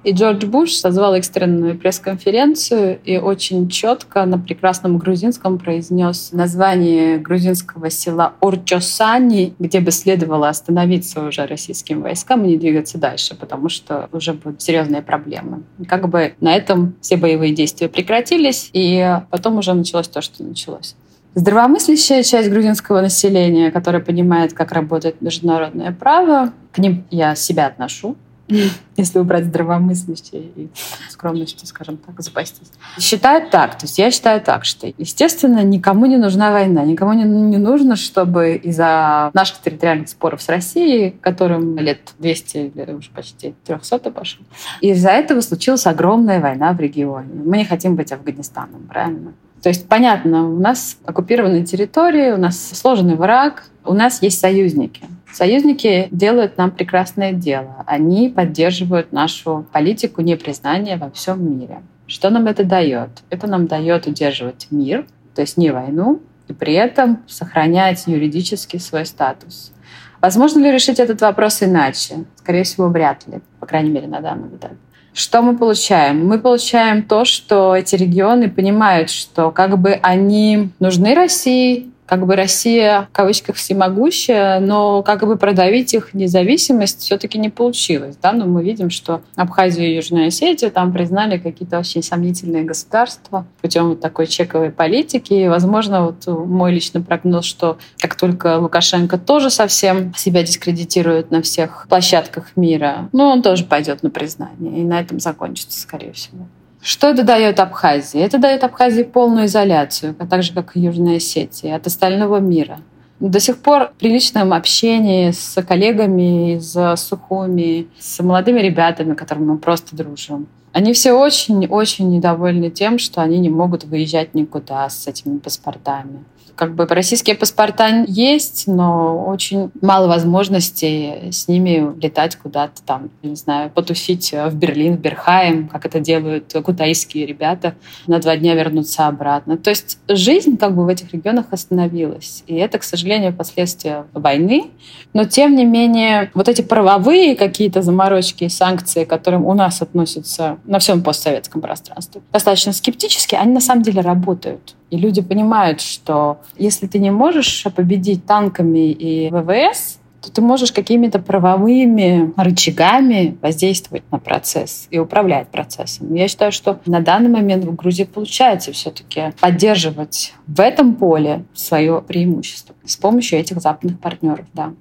И 0.04 0.12
Джордж 0.12 0.46
Буш 0.46 0.72
созвал 0.72 1.14
экстренную 1.14 1.78
пресс-конференцию 1.78 3.00
и 3.04 3.18
очень 3.18 3.68
четко 3.68 4.24
на 4.24 4.38
прекрасном 4.38 4.98
грузинском 4.98 5.58
произнес 5.58 6.30
название 6.32 7.18
грузинского 7.18 7.90
села 7.90 8.34
Орчосани, 8.40 9.54
где 9.58 9.80
бы 9.80 9.90
следовало 9.90 10.48
остановиться 10.48 11.26
уже 11.26 11.46
российским 11.46 12.02
войскам 12.02 12.44
и 12.44 12.48
не 12.48 12.56
двигаться 12.56 12.98
дальше, 12.98 13.34
потому 13.34 13.68
что 13.68 14.08
уже 14.12 14.34
будут 14.34 14.62
серьезные 14.62 15.02
проблемы. 15.02 15.64
Как 15.88 16.08
бы 16.08 16.34
на 16.40 16.54
этом 16.54 16.94
все 17.00 17.16
боевые 17.16 17.52
действия 17.52 17.88
прекратились, 17.88 18.70
и 18.72 19.18
потом 19.30 19.58
уже 19.58 19.74
началось 19.74 20.08
то, 20.08 20.20
что 20.20 20.44
началось. 20.44 20.94
Здравомыслящая 21.34 22.22
часть 22.22 22.50
грузинского 22.50 23.00
населения, 23.00 23.70
которая 23.70 24.02
понимает, 24.02 24.54
как 24.54 24.72
работает 24.72 25.20
международное 25.20 25.92
право, 25.92 26.52
к 26.72 26.78
ним 26.78 27.04
я 27.11 27.34
себя 27.34 27.66
отношу, 27.66 28.16
если 28.96 29.18
убрать 29.18 29.44
здравомыслящее 29.44 30.42
и 30.56 30.70
скромностью, 31.11 31.66
скажем 31.66 31.96
так, 31.98 32.20
запастись. 32.20 32.70
Считают 32.98 33.50
так, 33.50 33.78
то 33.78 33.84
есть 33.84 33.98
я 33.98 34.11
считаю 34.11 34.40
так, 34.40 34.64
что, 34.64 34.92
естественно, 34.96 35.62
никому 35.62 36.06
не 36.06 36.16
нужна 36.16 36.50
война, 36.50 36.84
никому 36.84 37.12
не, 37.12 37.24
не 37.24 37.58
нужно, 37.58 37.96
чтобы 37.96 38.56
из-за 38.56 39.30
наших 39.34 39.61
территориальных 39.61 40.08
споров 40.08 40.42
с 40.42 40.48
Россией, 40.48 41.11
которым 41.20 41.78
лет 41.78 42.14
200 42.18 42.56
или 42.74 42.92
уже 42.92 43.11
почти 43.11 43.54
300 43.66 44.11
пошел, 44.11 44.44
из-за 44.80 45.11
этого 45.11 45.40
случилась 45.40 45.87
огромная 45.87 46.40
война 46.40 46.72
в 46.72 46.80
регионе. 46.80 47.28
Мы 47.44 47.58
не 47.58 47.64
хотим 47.64 47.96
быть 47.96 48.12
Афганистаном, 48.12 48.87
правильно? 48.88 49.32
То 49.62 49.70
есть, 49.70 49.88
понятно, 49.88 50.48
у 50.48 50.58
нас 50.58 50.98
оккупированные 51.04 51.64
территории, 51.64 52.30
у 52.30 52.37
нас 52.37 52.70
сложный 52.74 53.16
враг, 53.16 53.64
у 53.84 53.92
нас 53.92 54.22
есть 54.22 54.38
союзники. 54.38 55.02
Союзники 55.32 56.08
делают 56.10 56.56
нам 56.56 56.70
прекрасное 56.70 57.32
дело. 57.32 57.84
Они 57.86 58.28
поддерживают 58.28 59.12
нашу 59.12 59.66
политику 59.72 60.22
непризнания 60.22 60.96
во 60.96 61.10
всем 61.10 61.58
мире. 61.58 61.82
Что 62.06 62.30
нам 62.30 62.46
это 62.46 62.64
дает? 62.64 63.10
Это 63.30 63.46
нам 63.46 63.66
дает 63.66 64.06
удерживать 64.06 64.68
мир, 64.70 65.06
то 65.34 65.42
есть 65.42 65.56
не 65.58 65.70
войну, 65.70 66.22
и 66.48 66.54
при 66.54 66.72
этом 66.72 67.22
сохранять 67.26 68.04
юридически 68.06 68.78
свой 68.78 69.04
статус. 69.04 69.72
Возможно 70.20 70.60
ли 70.60 70.72
решить 70.72 70.98
этот 70.98 71.20
вопрос 71.20 71.62
иначе? 71.62 72.24
Скорее 72.36 72.64
всего, 72.64 72.88
вряд 72.88 73.26
ли, 73.28 73.40
по 73.60 73.66
крайней 73.66 73.90
мере, 73.90 74.08
на 74.08 74.20
данном 74.20 74.56
этапе. 74.56 74.76
Что 75.12 75.42
мы 75.42 75.56
получаем? 75.56 76.26
Мы 76.26 76.38
получаем 76.38 77.02
то, 77.02 77.24
что 77.24 77.74
эти 77.74 77.96
регионы 77.96 78.48
понимают, 78.50 79.10
что 79.10 79.50
как 79.50 79.78
бы 79.78 79.92
они 80.02 80.70
нужны 80.78 81.14
России, 81.14 81.90
как 82.08 82.26
бы 82.26 82.36
Россия, 82.36 83.08
в 83.12 83.14
кавычках, 83.14 83.56
всемогущая, 83.56 84.60
но 84.60 85.02
как 85.02 85.26
бы 85.26 85.36
продавить 85.36 85.92
их 85.92 86.14
независимость 86.14 87.02
все-таки 87.02 87.38
не 87.38 87.50
получилось. 87.50 88.16
Да? 88.20 88.32
Но 88.32 88.46
мы 88.46 88.64
видим, 88.64 88.88
что 88.88 89.20
Абхазия 89.36 89.86
и 89.86 89.96
Южная 89.96 90.28
Осетия 90.28 90.70
там 90.70 90.92
признали 90.92 91.38
какие-то 91.38 91.78
очень 91.78 92.02
сомнительные 92.02 92.64
государства 92.64 93.46
путем 93.60 93.90
вот 93.90 94.00
такой 94.00 94.26
чековой 94.26 94.70
политики. 94.70 95.34
И, 95.34 95.48
возможно, 95.48 96.06
вот 96.06 96.26
мой 96.26 96.72
личный 96.72 97.02
прогноз, 97.02 97.44
что 97.44 97.76
как 97.98 98.14
только 98.14 98.58
Лукашенко 98.58 99.18
тоже 99.18 99.50
совсем 99.50 100.14
себя 100.14 100.42
дискредитирует 100.42 101.30
на 101.30 101.42
всех 101.42 101.86
площадках 101.90 102.56
мира, 102.56 103.10
ну, 103.12 103.24
он 103.24 103.42
тоже 103.42 103.64
пойдет 103.64 104.02
на 104.02 104.08
признание. 104.08 104.80
И 104.80 104.84
на 104.84 105.00
этом 105.00 105.20
закончится, 105.20 105.78
скорее 105.78 106.12
всего. 106.12 106.48
Что 106.80 107.08
это 107.08 107.24
дает 107.24 107.60
Абхазии? 107.60 108.20
Это 108.20 108.38
дает 108.38 108.64
Абхазии 108.64 109.02
полную 109.02 109.46
изоляцию, 109.46 110.14
а 110.18 110.26
так 110.26 110.42
же, 110.42 110.52
как 110.52 110.76
и 110.76 110.80
Южная 110.80 111.16
Осетия, 111.16 111.76
от 111.76 111.86
остального 111.86 112.38
мира. 112.38 112.80
До 113.20 113.40
сих 113.40 113.58
пор 113.58 113.92
при 113.98 114.10
личном 114.10 114.52
общении 114.52 115.32
с 115.32 115.60
коллегами 115.62 116.54
из 116.54 116.76
Сухуми, 116.96 117.88
с 117.98 118.22
молодыми 118.22 118.60
ребятами, 118.60 119.14
которыми 119.14 119.46
мы 119.46 119.58
просто 119.58 119.96
дружим, 119.96 120.46
Они 120.72 120.92
все 120.92 121.12
очень-очень 121.12 122.10
недовольны 122.10 122.70
тем, 122.70 122.98
что 122.98 123.22
они 123.22 123.38
не 123.40 123.48
могут 123.48 123.84
выезжать 123.84 124.34
никуда 124.34 124.88
с 124.88 125.08
этими 125.08 125.38
паспортами 125.38 126.24
как 126.58 126.74
бы 126.74 126.86
российские 126.86 127.36
паспорта 127.36 128.04
есть, 128.08 128.66
но 128.66 129.26
очень 129.28 129.70
мало 129.80 130.08
возможностей 130.08 131.30
с 131.30 131.46
ними 131.46 131.94
летать 132.02 132.34
куда-то 132.34 132.82
там, 132.82 133.10
не 133.22 133.36
знаю, 133.36 133.70
потусить 133.70 134.32
в 134.32 134.54
Берлин, 134.56 134.96
в 134.96 135.00
Берхайм, 135.00 135.68
как 135.68 135.86
это 135.86 136.00
делают 136.00 136.52
кутайские 136.64 137.26
ребята, 137.26 137.76
на 138.08 138.18
два 138.18 138.36
дня 138.36 138.56
вернуться 138.56 139.06
обратно. 139.06 139.56
То 139.56 139.70
есть 139.70 139.98
жизнь 140.08 140.56
как 140.56 140.74
бы 140.74 140.84
в 140.84 140.88
этих 140.88 141.12
регионах 141.12 141.46
остановилась. 141.52 142.42
И 142.48 142.56
это, 142.56 142.78
к 142.78 142.82
сожалению, 142.82 143.32
последствия 143.32 144.06
войны. 144.12 144.64
Но, 145.12 145.24
тем 145.24 145.54
не 145.54 145.64
менее, 145.64 146.32
вот 146.34 146.48
эти 146.48 146.62
правовые 146.62 147.36
какие-то 147.36 147.82
заморочки 147.82 148.44
и 148.44 148.48
санкции, 148.48 149.04
к 149.04 149.08
которым 149.08 149.46
у 149.46 149.54
нас 149.54 149.80
относятся 149.80 150.58
на 150.64 150.80
всем 150.80 151.04
постсоветском 151.04 151.60
пространстве, 151.60 152.20
достаточно 152.32 152.72
скептически, 152.72 153.36
они 153.36 153.52
на 153.52 153.60
самом 153.60 153.82
деле 153.82 154.00
работают. 154.00 154.74
И 154.90 154.96
люди 154.96 155.22
понимают, 155.22 155.81
что 155.81 156.38
если 156.57 156.87
ты 156.87 156.98
не 156.98 157.11
можешь 157.11 157.64
победить 157.74 158.24
танками 158.27 158.90
и 158.90 159.31
ВВС, 159.31 159.98
то 160.20 160.33
ты 160.33 160.40
можешь 160.40 160.72
какими-то 160.72 161.20
правовыми 161.20 162.33
рычагами 162.37 163.37
воздействовать 163.40 164.03
на 164.11 164.18
процесс 164.18 164.88
и 164.90 164.98
управлять 164.98 165.48
процессом. 165.48 166.12
Я 166.14 166.29
считаю, 166.29 166.51
что 166.53 166.81
на 166.87 167.01
данный 167.01 167.31
момент 167.31 167.64
в 167.64 167.74
Грузии 167.74 168.05
получается 168.05 168.72
все-таки 168.72 169.33
поддерживать 169.40 170.35
в 170.46 170.61
этом 170.61 170.96
поле 170.96 171.44
свое 171.55 172.03
преимущество 172.03 172.74
с 172.85 172.96
помощью 172.96 173.38
этих 173.38 173.61
западных 173.61 174.01
партнеров, 174.01 174.46
да. 174.55 174.72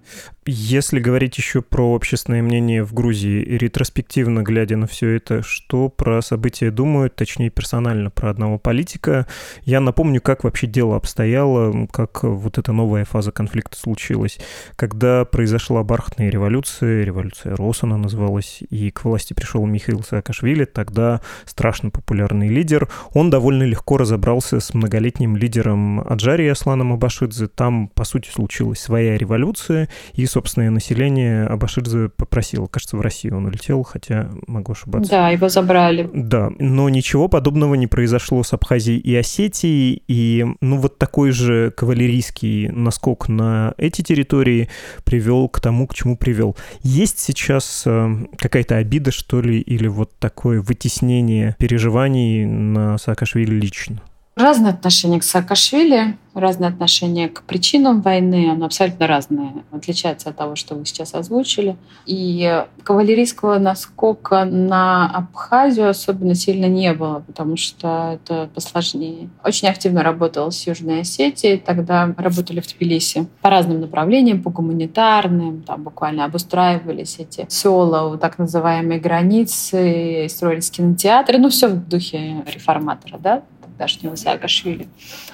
Если 0.49 1.01
говорить 1.01 1.37
еще 1.37 1.61
про 1.61 1.93
общественное 1.93 2.41
мнение 2.41 2.81
в 2.81 2.93
Грузии, 2.93 3.41
ретроспективно 3.43 4.43
глядя 4.43 4.77
на 4.77 4.87
все 4.87 5.09
это, 5.09 5.43
что 5.43 5.89
про 5.89 6.21
события 6.21 6.71
думают, 6.71 7.17
точнее 7.17 7.49
персонально 7.49 8.11
про 8.11 8.29
одного 8.29 8.57
политика, 8.57 9.27
я 9.63 9.81
напомню, 9.81 10.21
как 10.21 10.45
вообще 10.45 10.65
дело 10.65 10.95
обстояло, 10.95 11.85
как 11.87 12.23
вот 12.23 12.57
эта 12.57 12.71
новая 12.71 13.03
фаза 13.03 13.33
конфликта 13.33 13.77
случилась. 13.77 14.39
Когда 14.77 15.25
произошла 15.25 15.83
бархатная 15.83 16.29
революция, 16.29 17.03
революция 17.03 17.53
Росана 17.57 17.97
называлась, 17.97 18.63
и 18.69 18.89
к 18.89 19.03
власти 19.03 19.33
пришел 19.33 19.65
Михаил 19.65 20.01
Саакашвили, 20.01 20.63
тогда 20.63 21.19
страшно 21.43 21.89
популярный 21.89 22.47
лидер, 22.47 22.87
он 23.11 23.29
довольно 23.29 23.63
легко 23.63 23.97
разобрался 23.97 24.61
с 24.61 24.73
многолетним 24.73 25.35
лидером 25.35 25.99
Аджари 25.99 26.47
Асланом 26.47 26.93
Абашидзе, 26.93 27.47
там, 27.47 27.89
по 27.89 28.05
сути, 28.05 28.29
случилась 28.29 28.79
своя 28.79 29.17
революция, 29.17 29.89
и, 30.13 30.25
собственное 30.37 30.69
население 30.69 31.47
Абашидзе 31.47 32.09
попросило. 32.09 32.67
Кажется, 32.67 32.95
в 32.95 33.01
Россию 33.01 33.37
он 33.37 33.47
улетел, 33.47 33.81
хотя 33.81 34.29
могу 34.45 34.73
ошибаться. 34.73 35.09
Да, 35.09 35.29
его 35.29 35.49
забрали. 35.49 36.07
Да, 36.13 36.51
но 36.59 36.89
ничего 36.89 37.27
подобного 37.27 37.73
не 37.73 37.87
произошло 37.87 38.43
с 38.43 38.53
Абхазией 38.53 38.99
и 38.99 39.15
Осетией, 39.15 40.03
и 40.07 40.45
ну 40.61 40.77
вот 40.77 40.99
такой 40.99 41.31
же 41.31 41.71
кавалерийский 41.71 42.67
наскок 42.67 43.29
на 43.29 43.73
эти 43.79 44.03
территории 44.03 44.69
привел 45.03 45.49
к 45.49 45.59
тому, 45.59 45.87
к 45.87 45.95
чему 45.95 46.15
привел. 46.15 46.55
Есть 46.83 47.17
сейчас 47.17 47.81
э, 47.87 48.07
какая-то 48.37 48.75
обида, 48.75 49.09
что 49.09 49.41
ли, 49.41 49.59
или 49.59 49.87
вот 49.87 50.11
такое 50.19 50.61
вытеснение 50.61 51.55
переживаний 51.57 52.45
на 52.45 52.99
Саакашвили 52.99 53.55
лично? 53.55 54.03
Разное 54.37 54.69
отношение 54.71 55.19
к 55.19 55.23
Саакашвили 55.23 56.15
разное 56.39 56.69
отношение 56.69 57.29
к 57.29 57.43
причинам 57.43 58.01
войны, 58.01 58.49
оно 58.51 58.65
абсолютно 58.65 59.07
разное, 59.07 59.53
отличается 59.71 60.29
от 60.29 60.37
того, 60.37 60.55
что 60.55 60.75
вы 60.75 60.85
сейчас 60.85 61.13
озвучили. 61.13 61.75
И 62.05 62.63
кавалерийского 62.83 63.57
наскока 63.57 64.45
на 64.45 65.09
Абхазию 65.09 65.89
особенно 65.89 66.35
сильно 66.35 66.65
не 66.65 66.93
было, 66.93 67.23
потому 67.25 67.57
что 67.57 68.19
это 68.23 68.49
посложнее. 68.53 69.29
Очень 69.43 69.69
активно 69.69 70.03
работала 70.03 70.49
с 70.49 70.67
Южной 70.67 71.01
Осетией, 71.01 71.57
тогда 71.57 72.13
работали 72.17 72.59
в 72.59 72.67
Тбилиси 72.67 73.27
по 73.41 73.49
разным 73.49 73.81
направлениям, 73.81 74.43
по 74.43 74.49
гуманитарным, 74.49 75.63
там 75.63 75.83
буквально 75.83 76.25
обустраивались 76.25 77.17
эти 77.19 77.45
села 77.49 78.13
у 78.13 78.17
так 78.17 78.37
называемой 78.37 78.99
границы, 78.99 80.27
строились 80.29 80.69
кинотеатры, 80.69 81.37
ну 81.37 81.49
все 81.49 81.67
в 81.67 81.87
духе 81.87 82.43
реформатора, 82.45 83.17
да, 83.17 83.43
тогдашнего 83.77 84.15
Саакашвили, 84.15 84.87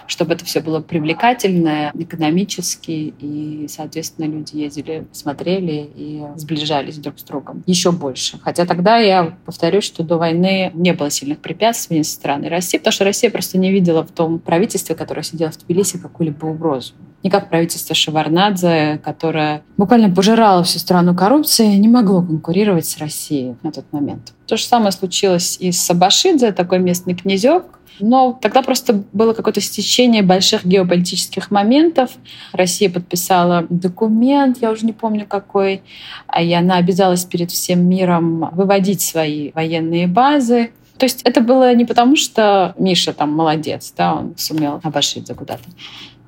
чтобы 0.06 0.34
это 0.34 0.44
все 0.44 0.60
было 0.60 0.82
привлекательное 0.82 1.92
экономически, 1.98 3.14
и, 3.20 3.68
соответственно, 3.70 4.26
люди 4.26 4.58
ездили, 4.58 5.08
смотрели 5.12 5.90
и 5.96 6.24
сближались 6.36 6.98
друг 6.98 7.20
с 7.20 7.24
другом 7.24 7.64
еще 7.66 7.92
больше. 7.92 8.38
Хотя 8.44 8.66
тогда 8.66 8.98
я 8.98 9.38
повторюсь, 9.46 9.86
что 9.86 10.04
до 10.04 10.18
войны 10.18 10.72
не 10.74 10.94
было 10.94 11.10
сильных 11.10 11.40
препятствий 11.40 12.04
со 12.04 12.16
стороны 12.16 12.50
России, 12.50 12.78
потому 12.78 12.92
что 12.92 13.06
Россия 13.06 13.32
просто 13.32 13.58
не 13.58 13.72
видела 13.72 14.04
в 14.04 14.12
том 14.12 14.40
правительстве, 14.40 14.96
которое 14.96 15.24
сидело 15.24 15.52
в 15.52 15.58
Тбилиси, 15.58 15.98
какую-либо 15.98 16.46
угрозу. 16.46 16.94
Не 17.24 17.30
как 17.30 17.50
правительство 17.50 17.96
Шеварнадзе, 17.96 19.00
которое 19.02 19.64
буквально 19.78 20.14
пожирало 20.14 20.66
всю 20.66 20.80
страну 20.80 21.16
коррупции, 21.16 21.68
не 21.76 21.88
могло 21.88 22.22
конкурировать 22.22 22.86
с 22.86 22.98
Россией 22.98 23.56
на 23.64 23.72
тот 23.72 23.86
момент. 23.94 24.34
То 24.46 24.58
же 24.58 24.66
самое 24.66 24.92
случилось 24.92 25.56
и 25.62 25.72
с 25.72 25.80
Сабашидзе, 25.80 26.52
такой 26.52 26.80
местный 26.80 27.16
князек, 27.16 27.64
но 28.00 28.38
тогда 28.42 28.62
просто 28.62 29.04
было 29.14 29.34
какое-то 29.34 29.62
стечение 29.62 30.22
больших 30.22 30.66
геополитических 30.66 31.52
моментов. 31.52 32.12
Россия 32.52 32.90
подписала 32.90 33.66
документ, 33.70 34.58
я 34.62 34.72
уже 34.72 34.86
не 34.86 34.94
помню 34.94 35.26
какой, 35.28 35.82
а 36.28 36.42
и 36.42 36.52
она 36.54 36.78
обязалась 36.78 37.26
перед 37.26 37.52
всем 37.52 37.88
миром 37.88 38.50
выводить 38.54 39.02
свои 39.02 39.52
военные 39.54 40.08
базы. 40.08 40.72
То 40.98 41.06
есть 41.06 41.22
это 41.24 41.42
было 41.42 41.74
не 41.74 41.86
потому, 41.86 42.16
что 42.16 42.76
Миша 42.78 43.14
там 43.14 43.32
молодец, 43.32 43.94
да, 43.98 44.14
он 44.16 44.36
сумел 44.38 44.80
обошить 44.84 45.28
за 45.28 45.36
куда-то. 45.36 45.64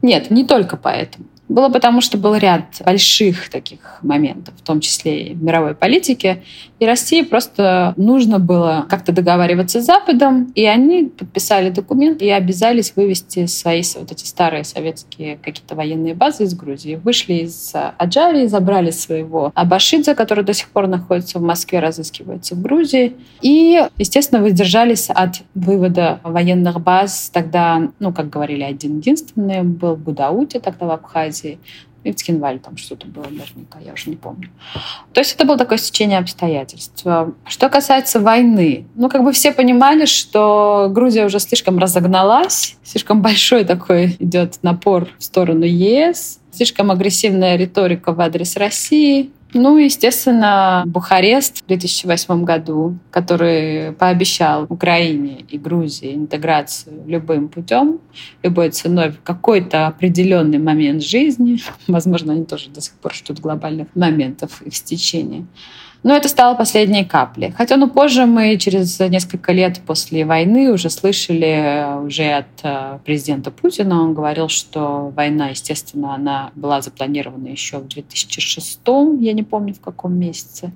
Нет, 0.02 0.32
не 0.32 0.46
только 0.46 0.78
поэтому. 0.78 1.26
Было 1.48 1.70
потому, 1.70 2.02
что 2.02 2.18
был 2.18 2.36
ряд 2.36 2.82
больших 2.84 3.50
таких 3.50 4.00
моментов, 4.02 4.56
в 4.58 4.62
том 4.64 4.80
числе 4.80 5.28
и 5.28 5.34
мировой 5.36 5.76
политики, 5.76 6.44
и 6.80 6.86
России 6.86 7.22
просто 7.22 7.94
нужно 7.96 8.40
было 8.40 8.86
как-то 8.90 9.14
договариваться 9.14 9.82
с 9.82 9.86
Западом, 9.86 10.52
и 10.56 10.66
они 10.66 11.06
подписали 11.06 11.70
документ 11.70 12.22
и 12.22 12.30
обязались 12.30 12.94
вывести 12.96 13.46
свои 13.46 13.84
вот 13.96 14.12
эти 14.12 14.26
старые 14.26 14.64
советские 14.64 15.38
какие-то 15.38 15.76
военные 15.76 16.16
базы 16.16 16.44
из 16.46 16.54
Грузии. 16.54 16.96
Вышли 16.96 17.34
из 17.34 17.74
Аджарии, 17.98 18.48
забрали 18.48 18.92
своего 18.92 19.52
Абашидзе, 19.56 20.16
который 20.16 20.44
до 20.44 20.54
сих 20.54 20.70
пор 20.70 20.88
находится 20.88 21.40
в 21.40 21.42
Москве, 21.42 21.80
разыскивается 21.80 22.56
в 22.56 22.62
Грузии, 22.62 23.16
и, 23.42 23.82
естественно, 23.98 24.42
воздержались 24.42 25.10
от 25.10 25.42
вывода 25.54 26.20
военных 26.24 26.82
баз. 26.82 27.30
Тогда, 27.32 27.90
ну, 28.00 28.14
как 28.14 28.30
говорили, 28.30 28.64
один-единственный 28.64 29.64
был 29.64 29.96
Будаути 29.96 30.60
тогда 30.60 30.88
в 30.88 30.92
Абхазии, 30.92 31.35
Азии. 31.36 31.60
И 32.04 32.12
в 32.12 32.16
Цхинвале 32.18 32.60
там 32.60 32.78
что-то 32.78 33.08
было 33.08 33.24
наверняка, 33.24 33.80
я 33.84 33.94
уже 33.94 34.12
не 34.12 34.16
помню. 34.16 34.52
То 35.12 35.22
есть 35.22 35.34
это 35.34 35.44
было 35.44 35.58
такое 35.58 35.80
стечение 35.80 36.20
обстоятельств. 36.20 37.04
Что 37.48 37.70
касается 37.70 38.20
войны, 38.20 38.86
ну, 38.94 39.10
как 39.10 39.24
бы 39.24 39.32
все 39.32 39.52
понимали, 39.52 40.06
что 40.06 40.88
Грузия 40.92 41.26
уже 41.26 41.40
слишком 41.40 41.80
разогналась, 41.80 42.78
слишком 42.84 43.24
большой 43.24 43.66
такой 43.66 44.16
идет 44.20 44.60
напор 44.62 45.08
в 45.18 45.24
сторону 45.24 45.66
ЕС, 45.66 46.40
слишком 46.52 46.92
агрессивная 46.92 47.56
риторика 47.56 48.14
в 48.14 48.22
адрес 48.22 48.56
России, 48.56 49.32
ну, 49.58 49.78
естественно, 49.78 50.84
Бухарест 50.86 51.64
в 51.64 51.68
2008 51.68 52.44
году, 52.44 52.98
который 53.10 53.94
пообещал 53.94 54.66
Украине 54.70 55.46
и 55.50 55.58
Грузии 55.58 56.14
интеграцию 56.14 57.04
любым 57.08 57.48
путем, 57.48 58.00
любой 58.44 58.70
ценой 58.72 59.12
в 59.12 59.22
какой-то 59.22 59.88
определенный 59.88 60.60
момент 60.60 61.04
жизни. 61.04 61.60
Возможно, 61.88 62.34
они 62.34 62.46
тоже 62.46 62.70
до 62.70 62.82
сих 62.82 62.94
пор 62.96 63.14
ждут 63.14 63.40
глобальных 63.40 63.88
моментов 63.96 64.62
их 64.62 64.76
стечения. 64.76 65.46
Но 66.06 66.16
это 66.16 66.30
стало 66.30 66.54
последней 66.54 67.04
каплей. 67.04 67.52
Хотя 67.58 67.78
ну, 67.78 67.90
позже 67.90 68.28
мы 68.28 68.58
через 68.58 69.00
несколько 69.00 69.52
лет 69.52 69.82
после 69.88 70.24
войны 70.24 70.72
уже 70.72 70.92
слышали 70.92 72.06
уже 72.06 72.32
от 72.32 72.46
э, 72.62 73.00
президента 73.04 73.50
Путина, 73.50 74.04
он 74.04 74.14
говорил, 74.14 74.48
что 74.48 75.12
война, 75.16 75.48
естественно, 75.48 76.14
она 76.14 76.52
была 76.54 76.82
запланирована 76.82 77.48
еще 77.48 77.80
в 77.80 77.88
2006, 77.88 78.82
я 79.20 79.34
не 79.34 79.42
помню 79.42 79.74
в 79.74 79.80
каком 79.80 80.14
месяце 80.14 80.72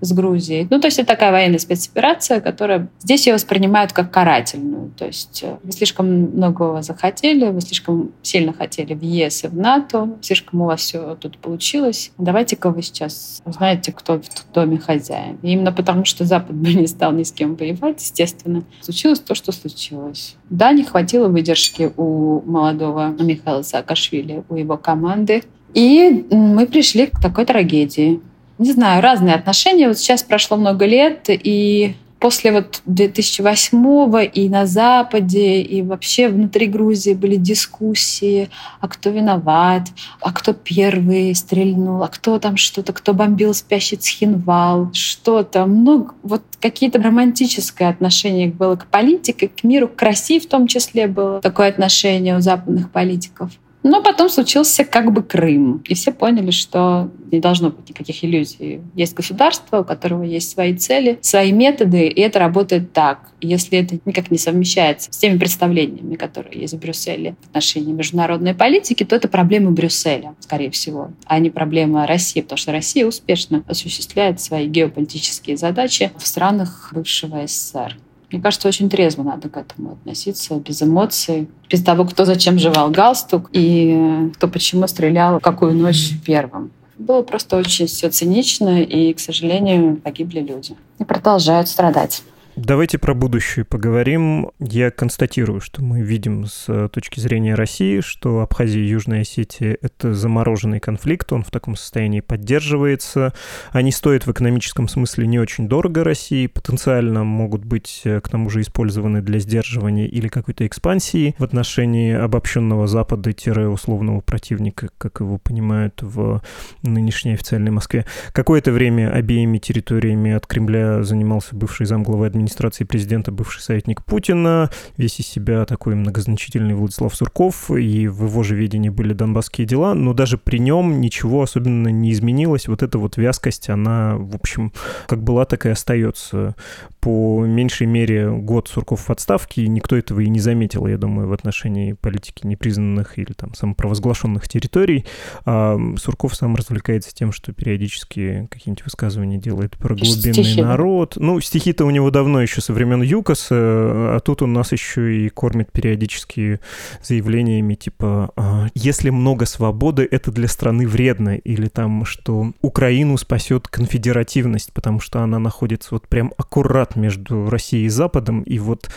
с 0.00 0.12
Грузией. 0.12 0.66
Ну, 0.70 0.80
то 0.80 0.86
есть 0.86 0.98
это 0.98 1.08
такая 1.08 1.32
военная 1.32 1.58
спецоперация, 1.58 2.40
которая 2.40 2.88
здесь 3.00 3.26
ее 3.26 3.34
воспринимают 3.34 3.92
как 3.92 4.10
карательную. 4.10 4.92
То 4.96 5.06
есть 5.06 5.42
э, 5.42 5.56
вы 5.62 5.72
слишком 5.72 6.06
многого 6.06 6.82
захотели, 6.82 7.50
вы 7.50 7.60
слишком 7.60 8.12
сильно 8.22 8.52
хотели 8.52 8.94
в 8.94 9.02
ЕС 9.02 9.44
и 9.44 9.48
в 9.48 9.56
НАТО, 9.56 10.16
слишком 10.20 10.62
у 10.62 10.66
вас 10.66 10.80
все 10.80 11.16
тут 11.16 11.38
получилось. 11.38 12.12
Давайте-ка 12.18 12.70
вы 12.70 12.82
сейчас 12.82 13.42
узнаете, 13.44 13.92
кто 13.92 14.20
в 14.20 14.52
доме 14.52 14.78
хозяин. 14.78 15.38
И 15.42 15.52
именно 15.52 15.72
потому, 15.72 16.04
что 16.04 16.24
Запад 16.24 16.54
бы 16.54 16.72
не 16.74 16.86
стал 16.86 17.12
ни 17.12 17.22
с 17.22 17.32
кем 17.32 17.56
воевать, 17.56 18.00
естественно, 18.00 18.64
случилось 18.80 19.20
то, 19.20 19.34
что 19.34 19.52
случилось. 19.52 20.36
Да, 20.50 20.72
не 20.72 20.84
хватило 20.84 21.28
выдержки 21.28 21.92
у 21.96 22.42
молодого 22.42 23.14
Михаила 23.20 23.62
Саакашвили, 23.62 24.44
у 24.48 24.56
его 24.56 24.76
команды. 24.76 25.42
И 25.74 26.26
мы 26.30 26.66
пришли 26.66 27.06
к 27.06 27.20
такой 27.20 27.44
трагедии 27.44 28.20
не 28.58 28.72
знаю, 28.72 29.02
разные 29.02 29.34
отношения. 29.34 29.88
Вот 29.88 29.98
сейчас 29.98 30.22
прошло 30.22 30.56
много 30.56 30.84
лет, 30.84 31.26
и 31.28 31.94
после 32.18 32.52
вот 32.52 32.82
2008 32.86 34.30
и 34.32 34.48
на 34.48 34.66
Западе, 34.66 35.60
и 35.62 35.82
вообще 35.82 36.28
внутри 36.28 36.66
Грузии 36.66 37.14
были 37.14 37.36
дискуссии, 37.36 38.50
а 38.80 38.88
кто 38.88 39.10
виноват, 39.10 39.88
а 40.20 40.32
кто 40.32 40.52
первый 40.52 41.34
стрельнул, 41.34 42.02
а 42.02 42.08
кто 42.08 42.38
там 42.38 42.56
что-то, 42.56 42.92
кто 42.92 43.14
бомбил 43.14 43.54
спящий 43.54 43.96
Цхинвал, 43.96 44.90
что 44.92 45.42
там. 45.42 45.84
Ну, 45.84 46.08
вот 46.22 46.42
какие-то 46.60 47.00
романтическое 47.00 47.88
отношение 47.88 48.48
было 48.48 48.76
к 48.76 48.86
политике, 48.86 49.48
к 49.48 49.62
миру, 49.62 49.88
к 49.88 50.02
России 50.02 50.38
в 50.38 50.48
том 50.48 50.66
числе 50.66 51.06
было 51.06 51.40
такое 51.40 51.68
отношение 51.68 52.36
у 52.36 52.40
западных 52.40 52.90
политиков. 52.90 53.50
Но 53.88 54.02
потом 54.02 54.28
случился 54.28 54.84
как 54.84 55.14
бы 55.14 55.22
Крым. 55.22 55.82
И 55.88 55.94
все 55.94 56.12
поняли, 56.12 56.50
что 56.50 57.10
не 57.32 57.40
должно 57.40 57.70
быть 57.70 57.88
никаких 57.88 58.22
иллюзий. 58.22 58.82
Есть 58.94 59.14
государство, 59.14 59.80
у 59.80 59.84
которого 59.84 60.24
есть 60.24 60.50
свои 60.50 60.74
цели, 60.76 61.18
свои 61.22 61.52
методы, 61.52 62.06
и 62.06 62.20
это 62.20 62.38
работает 62.38 62.92
так. 62.92 63.30
Если 63.40 63.78
это 63.78 63.98
никак 64.04 64.30
не 64.30 64.36
совмещается 64.36 65.10
с 65.10 65.16
теми 65.16 65.38
представлениями, 65.38 66.16
которые 66.16 66.60
есть 66.60 66.74
в 66.74 66.78
Брюсселе 66.78 67.34
в 67.40 67.46
отношении 67.46 67.92
международной 67.92 68.54
политики, 68.54 69.04
то 69.04 69.16
это 69.16 69.26
проблема 69.26 69.70
Брюсселя, 69.70 70.34
скорее 70.40 70.70
всего, 70.70 71.12
а 71.24 71.38
не 71.38 71.48
проблема 71.48 72.06
России, 72.06 72.42
потому 72.42 72.58
что 72.58 72.72
Россия 72.72 73.06
успешно 73.06 73.64
осуществляет 73.66 74.38
свои 74.38 74.66
геополитические 74.66 75.56
задачи 75.56 76.12
в 76.18 76.26
странах 76.26 76.90
бывшего 76.92 77.46
СССР. 77.46 77.96
Мне 78.30 78.42
кажется, 78.42 78.68
очень 78.68 78.90
трезво 78.90 79.22
надо 79.22 79.48
к 79.48 79.56
этому 79.56 79.92
относиться, 79.92 80.56
без 80.56 80.82
эмоций, 80.82 81.48
без 81.70 81.82
того, 81.82 82.04
кто 82.04 82.24
зачем 82.24 82.58
жевал 82.58 82.90
галстук 82.90 83.48
и 83.52 84.30
кто 84.34 84.48
почему 84.48 84.86
стрелял 84.86 85.40
какую 85.40 85.74
ночь 85.74 86.12
первым. 86.26 86.70
Было 86.98 87.22
просто 87.22 87.56
очень 87.56 87.86
все 87.86 88.10
цинично, 88.10 88.82
и, 88.82 89.14
к 89.14 89.20
сожалению, 89.20 89.96
погибли 89.96 90.40
люди. 90.40 90.76
И 90.98 91.04
продолжают 91.04 91.68
страдать. 91.68 92.22
Давайте 92.58 92.98
про 92.98 93.14
будущее 93.14 93.64
поговорим. 93.64 94.50
Я 94.58 94.90
констатирую, 94.90 95.60
что 95.60 95.80
мы 95.80 96.00
видим 96.00 96.44
с 96.46 96.64
э, 96.66 96.88
точки 96.92 97.20
зрения 97.20 97.54
России, 97.54 98.00
что 98.00 98.40
Абхазия 98.40 98.82
и 98.82 98.88
Южная 98.88 99.20
Осетия— 99.20 99.78
это 99.80 100.12
замороженный 100.12 100.80
конфликт, 100.80 101.32
он 101.32 101.44
в 101.44 101.52
таком 101.52 101.76
состоянии 101.76 102.18
поддерживается. 102.18 103.32
Они 103.70 103.92
стоят 103.92 104.26
в 104.26 104.32
экономическом 104.32 104.88
смысле 104.88 105.28
не 105.28 105.38
очень 105.38 105.68
дорого 105.68 106.02
России, 106.02 106.48
потенциально 106.48 107.22
могут 107.22 107.64
быть 107.64 108.00
э, 108.02 108.20
к 108.20 108.28
тому 108.28 108.50
же 108.50 108.62
использованы 108.62 109.22
для 109.22 109.38
сдерживания 109.38 110.08
или 110.08 110.26
какой-то 110.26 110.66
экспансии 110.66 111.36
в 111.38 111.44
отношении 111.44 112.12
обобщенного 112.12 112.88
Запада-условного 112.88 114.20
противника, 114.20 114.88
как 114.98 115.20
его 115.20 115.38
понимают 115.38 116.02
в 116.02 116.42
нынешней 116.82 117.34
официальной 117.34 117.70
Москве. 117.70 118.04
Какое-то 118.32 118.72
время 118.72 119.12
обеими 119.12 119.58
территориями 119.58 120.32
от 120.32 120.48
Кремля 120.48 121.04
занимался 121.04 121.54
бывший 121.54 121.86
замглавы 121.86 122.26
администрации 122.26 122.47
администрации 122.48 122.84
президента 122.84 123.30
бывший 123.30 123.60
советник 123.60 124.02
Путина, 124.04 124.70
весь 124.96 125.20
из 125.20 125.26
себя 125.26 125.64
такой 125.66 125.94
многозначительный 125.94 126.74
Владислав 126.74 127.14
Сурков, 127.14 127.70
и 127.70 128.08
в 128.08 128.24
его 128.24 128.42
же 128.42 128.56
ведении 128.56 128.88
были 128.88 129.12
донбасские 129.12 129.66
дела, 129.66 129.94
но 129.94 130.14
даже 130.14 130.38
при 130.38 130.58
нем 130.58 131.00
ничего 131.00 131.42
особенно 131.42 131.88
не 131.88 132.12
изменилось. 132.12 132.68
Вот 132.68 132.82
эта 132.82 132.98
вот 132.98 133.16
вязкость, 133.16 133.68
она, 133.68 134.16
в 134.16 134.34
общем, 134.34 134.72
как 135.06 135.22
была, 135.22 135.44
так 135.44 135.66
и 135.66 135.68
остается. 135.68 136.54
По 137.00 137.44
меньшей 137.44 137.86
мере 137.86 138.30
год 138.30 138.68
Сурков 138.68 139.08
в 139.08 139.10
отставке, 139.10 139.66
никто 139.68 139.96
этого 139.96 140.20
и 140.20 140.28
не 140.28 140.40
заметил, 140.40 140.86
я 140.86 140.98
думаю, 140.98 141.28
в 141.28 141.32
отношении 141.32 141.92
политики 141.92 142.46
непризнанных 142.46 143.18
или 143.18 143.32
там 143.32 143.54
самопровозглашенных 143.54 144.48
территорий. 144.48 145.04
А 145.44 145.78
Сурков 145.96 146.34
сам 146.34 146.56
развлекается 146.56 147.14
тем, 147.14 147.32
что 147.32 147.52
периодически 147.52 148.48
какие-нибудь 148.50 148.84
высказывания 148.84 149.38
делает 149.38 149.76
про 149.76 149.94
глубинный 149.94 150.44
стихи. 150.44 150.62
народ. 150.62 151.14
Ну, 151.16 151.40
стихи-то 151.40 151.84
у 151.84 151.90
него 151.90 152.10
давно 152.10 152.37
давно 152.38 152.42
еще 152.42 152.60
со 152.60 152.72
времен 152.72 153.02
ЮКОСа, 153.02 153.56
а 153.56 154.20
тут 154.24 154.42
он 154.42 154.52
нас 154.52 154.70
еще 154.70 155.26
и 155.26 155.28
кормит 155.28 155.72
периодически 155.72 156.60
заявлениями 157.02 157.74
типа 157.74 158.30
«А, 158.36 158.68
«Если 158.74 159.10
много 159.10 159.44
свободы, 159.44 160.06
это 160.08 160.30
для 160.30 160.46
страны 160.46 160.86
вредно» 160.86 161.36
или 161.36 161.66
там, 161.66 162.04
что 162.04 162.52
Украину 162.62 163.16
спасет 163.16 163.66
конфедеративность, 163.66 164.72
потому 164.72 165.00
что 165.00 165.20
она 165.20 165.40
находится 165.40 165.88
вот 165.92 166.06
прям 166.06 166.32
аккурат 166.38 166.94
между 166.94 167.50
Россией 167.50 167.86
и 167.86 167.88
Западом, 167.88 168.42
и 168.42 168.58
вот 168.60 168.88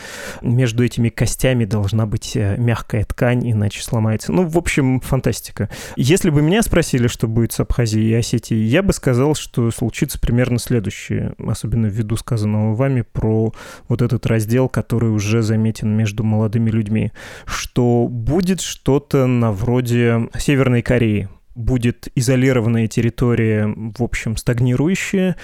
между 0.41 0.83
этими 0.83 1.09
костями 1.09 1.65
должна 1.65 2.05
быть 2.05 2.35
э, 2.35 2.57
мягкая 2.57 3.05
ткань, 3.05 3.49
иначе 3.49 3.81
сломается. 3.81 4.31
Ну, 4.31 4.47
в 4.47 4.57
общем, 4.57 4.99
фантастика. 4.99 5.69
Если 5.95 6.29
бы 6.29 6.43
меня 6.43 6.61
спросили, 6.61 7.07
что 7.07 7.27
будет 7.27 7.53
с 7.53 7.59
Абхазией 7.59 8.11
и 8.11 8.13
Осетией, 8.13 8.67
я 8.67 8.83
бы 8.83 8.93
сказал, 8.93 9.33
что 9.33 9.71
случится 9.71 10.19
примерно 10.19 10.59
следующее, 10.59 11.33
особенно 11.39 11.87
ввиду 11.87 12.15
сказанного 12.17 12.75
вами 12.75 13.01
про 13.01 13.30
про 13.31 13.53
вот 13.87 14.01
этот 14.01 14.25
раздел, 14.25 14.67
который 14.67 15.09
уже 15.09 15.41
заметен 15.41 15.95
между 15.95 16.23
молодыми 16.23 16.69
людьми, 16.69 17.11
что 17.45 18.07
будет 18.09 18.61
что-то 18.61 19.25
на 19.25 19.51
вроде 19.51 20.29
Северной 20.37 20.81
Кореи, 20.81 21.29
будет 21.55 22.07
изолированная 22.15 22.87
территория, 22.87 23.67
в 23.67 24.03
общем, 24.03 24.37
стагнирующая, 24.37 25.35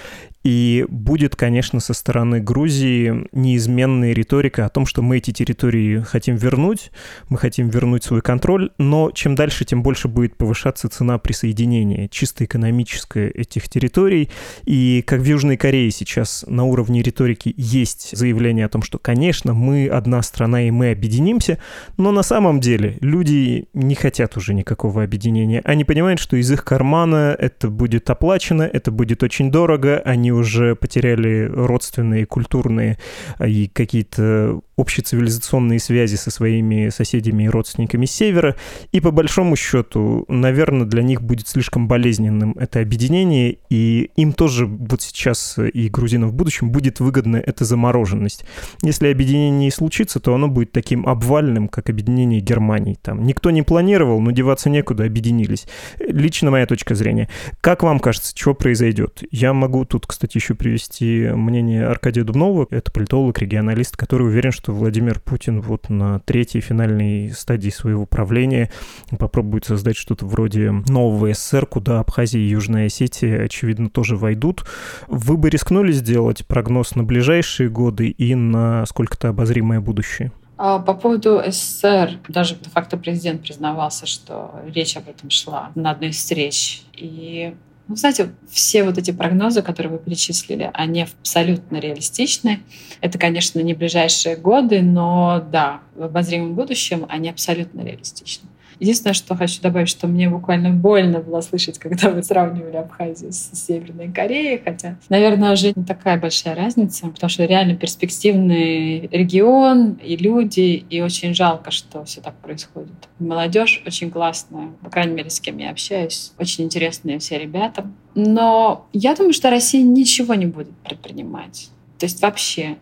и 0.48 0.86
будет, 0.88 1.36
конечно, 1.36 1.78
со 1.78 1.92
стороны 1.92 2.40
Грузии 2.40 3.28
неизменная 3.32 4.14
риторика 4.14 4.64
о 4.64 4.70
том, 4.70 4.86
что 4.86 5.02
мы 5.02 5.18
эти 5.18 5.30
территории 5.30 6.00
хотим 6.00 6.36
вернуть, 6.36 6.90
мы 7.28 7.36
хотим 7.36 7.68
вернуть 7.68 8.04
свой 8.04 8.22
контроль, 8.22 8.70
но 8.78 9.10
чем 9.10 9.34
дальше, 9.34 9.66
тем 9.66 9.82
больше 9.82 10.08
будет 10.08 10.38
повышаться 10.38 10.88
цена 10.88 11.18
присоединения, 11.18 12.08
чисто 12.08 12.46
экономическая 12.46 13.28
этих 13.28 13.68
территорий. 13.68 14.30
И 14.64 15.04
как 15.06 15.20
в 15.20 15.24
Южной 15.24 15.58
Корее 15.58 15.90
сейчас 15.90 16.46
на 16.48 16.64
уровне 16.64 17.02
риторики 17.02 17.52
есть 17.58 18.16
заявление 18.16 18.64
о 18.64 18.70
том, 18.70 18.80
что, 18.80 18.96
конечно, 18.96 19.52
мы 19.52 19.86
одна 19.86 20.22
страна 20.22 20.66
и 20.66 20.70
мы 20.70 20.92
объединимся, 20.92 21.58
но 21.98 22.10
на 22.10 22.22
самом 22.22 22.60
деле 22.60 22.96
люди 23.02 23.66
не 23.74 23.94
хотят 23.94 24.38
уже 24.38 24.54
никакого 24.54 25.02
объединения. 25.02 25.60
Они 25.66 25.84
понимают, 25.84 26.20
что 26.20 26.38
из 26.38 26.50
их 26.50 26.64
кармана 26.64 27.36
это 27.38 27.68
будет 27.68 28.08
оплачено, 28.08 28.62
это 28.62 28.90
будет 28.90 29.22
очень 29.22 29.50
дорого, 29.50 30.00
они 30.06 30.37
уже 30.38 30.74
потеряли 30.74 31.50
родственные, 31.52 32.26
культурные 32.26 32.98
а, 33.38 33.46
и 33.46 33.68
какие-то 33.68 34.60
общецивилизационные 34.78 35.80
связи 35.80 36.14
со 36.14 36.30
своими 36.30 36.88
соседями 36.88 37.44
и 37.44 37.48
родственниками 37.48 38.06
севера, 38.06 38.56
и 38.92 39.00
по 39.00 39.10
большому 39.10 39.56
счету, 39.56 40.24
наверное, 40.28 40.86
для 40.86 41.02
них 41.02 41.20
будет 41.20 41.48
слишком 41.48 41.88
болезненным 41.88 42.54
это 42.58 42.80
объединение, 42.80 43.58
и 43.68 44.10
им 44.16 44.32
тоже 44.32 44.66
вот 44.66 45.02
сейчас 45.02 45.58
и 45.58 45.88
грузинам 45.88 46.30
в 46.30 46.34
будущем 46.34 46.70
будет 46.70 47.00
выгодна 47.00 47.36
эта 47.36 47.64
замороженность. 47.64 48.44
Если 48.82 49.08
объединение 49.08 49.50
не 49.50 49.70
случится, 49.70 50.20
то 50.20 50.34
оно 50.34 50.48
будет 50.48 50.72
таким 50.72 51.06
обвальным, 51.06 51.68
как 51.68 51.90
объединение 51.90 52.40
Германии. 52.40 52.98
Там 53.02 53.24
никто 53.24 53.50
не 53.50 53.62
планировал, 53.62 54.20
но 54.20 54.30
деваться 54.30 54.70
некуда, 54.70 55.04
объединились. 55.04 55.66
Лично 55.98 56.50
моя 56.50 56.66
точка 56.66 56.94
зрения. 56.94 57.28
Как 57.60 57.82
вам 57.82 57.98
кажется, 57.98 58.32
что 58.36 58.54
произойдет? 58.54 59.22
Я 59.30 59.52
могу 59.52 59.84
тут, 59.84 60.06
кстати, 60.06 60.36
еще 60.36 60.54
привести 60.54 61.28
мнение 61.34 61.86
Аркадия 61.86 62.24
Дубнова, 62.24 62.66
это 62.70 62.92
политолог, 62.92 63.38
регионалист, 63.38 63.96
который 63.96 64.28
уверен, 64.28 64.52
что 64.52 64.67
что 64.68 64.74
Владимир 64.74 65.18
Путин 65.18 65.62
вот 65.62 65.88
на 65.88 66.18
третьей 66.18 66.60
финальной 66.60 67.30
стадии 67.30 67.70
своего 67.70 68.04
правления 68.04 68.70
попробует 69.18 69.64
создать 69.64 69.96
что-то 69.96 70.26
вроде 70.26 70.70
нового 70.70 71.32
СССР, 71.32 71.64
куда 71.64 72.00
Абхазия 72.00 72.38
и 72.38 72.50
Южная 72.50 72.84
Осетия, 72.88 73.44
очевидно, 73.44 73.88
тоже 73.88 74.18
войдут. 74.18 74.66
Вы 75.06 75.38
бы 75.38 75.48
рискнули 75.48 75.90
сделать 75.92 76.46
прогноз 76.46 76.94
на 76.96 77.02
ближайшие 77.02 77.70
годы 77.70 78.08
и 78.08 78.34
на 78.34 78.84
сколько-то 78.84 79.30
обозримое 79.30 79.80
будущее? 79.80 80.32
А 80.58 80.80
по 80.80 80.92
поводу 80.92 81.40
СССР, 81.46 82.18
даже 82.28 82.56
де-факто 82.56 82.98
президент 82.98 83.40
признавался, 83.40 84.04
что 84.04 84.50
речь 84.66 84.98
об 84.98 85.08
этом 85.08 85.30
шла 85.30 85.70
на 85.76 85.92
одной 85.92 86.10
из 86.10 86.16
встреч. 86.16 86.82
И 86.92 87.54
ну, 87.88 87.96
знаете, 87.96 88.30
все 88.50 88.84
вот 88.84 88.98
эти 88.98 89.12
прогнозы, 89.12 89.62
которые 89.62 89.92
вы 89.92 89.98
перечислили, 89.98 90.70
они 90.74 91.02
абсолютно 91.02 91.78
реалистичны. 91.78 92.60
Это, 93.00 93.18
конечно, 93.18 93.60
не 93.60 93.72
ближайшие 93.72 94.36
годы, 94.36 94.82
но 94.82 95.42
да, 95.50 95.80
в 95.94 96.02
обозримом 96.02 96.54
будущем 96.54 97.06
они 97.08 97.30
абсолютно 97.30 97.80
реалистичны. 97.80 98.48
Единственное, 98.80 99.14
что 99.14 99.34
хочу 99.34 99.60
добавить, 99.60 99.88
что 99.88 100.06
мне 100.06 100.28
буквально 100.28 100.70
больно 100.70 101.20
было 101.20 101.40
слышать, 101.40 101.78
когда 101.78 102.10
вы 102.10 102.22
сравнивали 102.22 102.76
Абхазию 102.76 103.32
с 103.32 103.50
Северной 103.52 104.10
Кореей, 104.12 104.60
хотя, 104.62 104.96
наверное, 105.08 105.52
уже 105.52 105.72
не 105.74 105.84
такая 105.84 106.18
большая 106.18 106.54
разница, 106.54 107.08
потому 107.08 107.28
что 107.28 107.44
реально 107.44 107.76
перспективный 107.76 109.08
регион 109.08 109.98
и 110.02 110.16
люди, 110.16 110.84
и 110.88 111.00
очень 111.00 111.34
жалко, 111.34 111.70
что 111.70 112.04
все 112.04 112.20
так 112.20 112.34
происходит. 112.36 113.08
Молодежь 113.18 113.82
очень 113.86 114.10
классная, 114.10 114.68
по 114.82 114.90
крайней 114.90 115.14
мере, 115.14 115.30
с 115.30 115.40
кем 115.40 115.58
я 115.58 115.70
общаюсь, 115.70 116.32
очень 116.38 116.64
интересные 116.64 117.18
все 117.18 117.38
ребята. 117.38 117.86
Но 118.14 118.86
я 118.92 119.14
думаю, 119.14 119.32
что 119.32 119.50
Россия 119.50 119.82
ничего 119.82 120.34
не 120.34 120.46
будет 120.46 120.70
предпринимать. 120.78 121.70
То 121.98 122.06
есть 122.06 122.22
вообще 122.22 122.76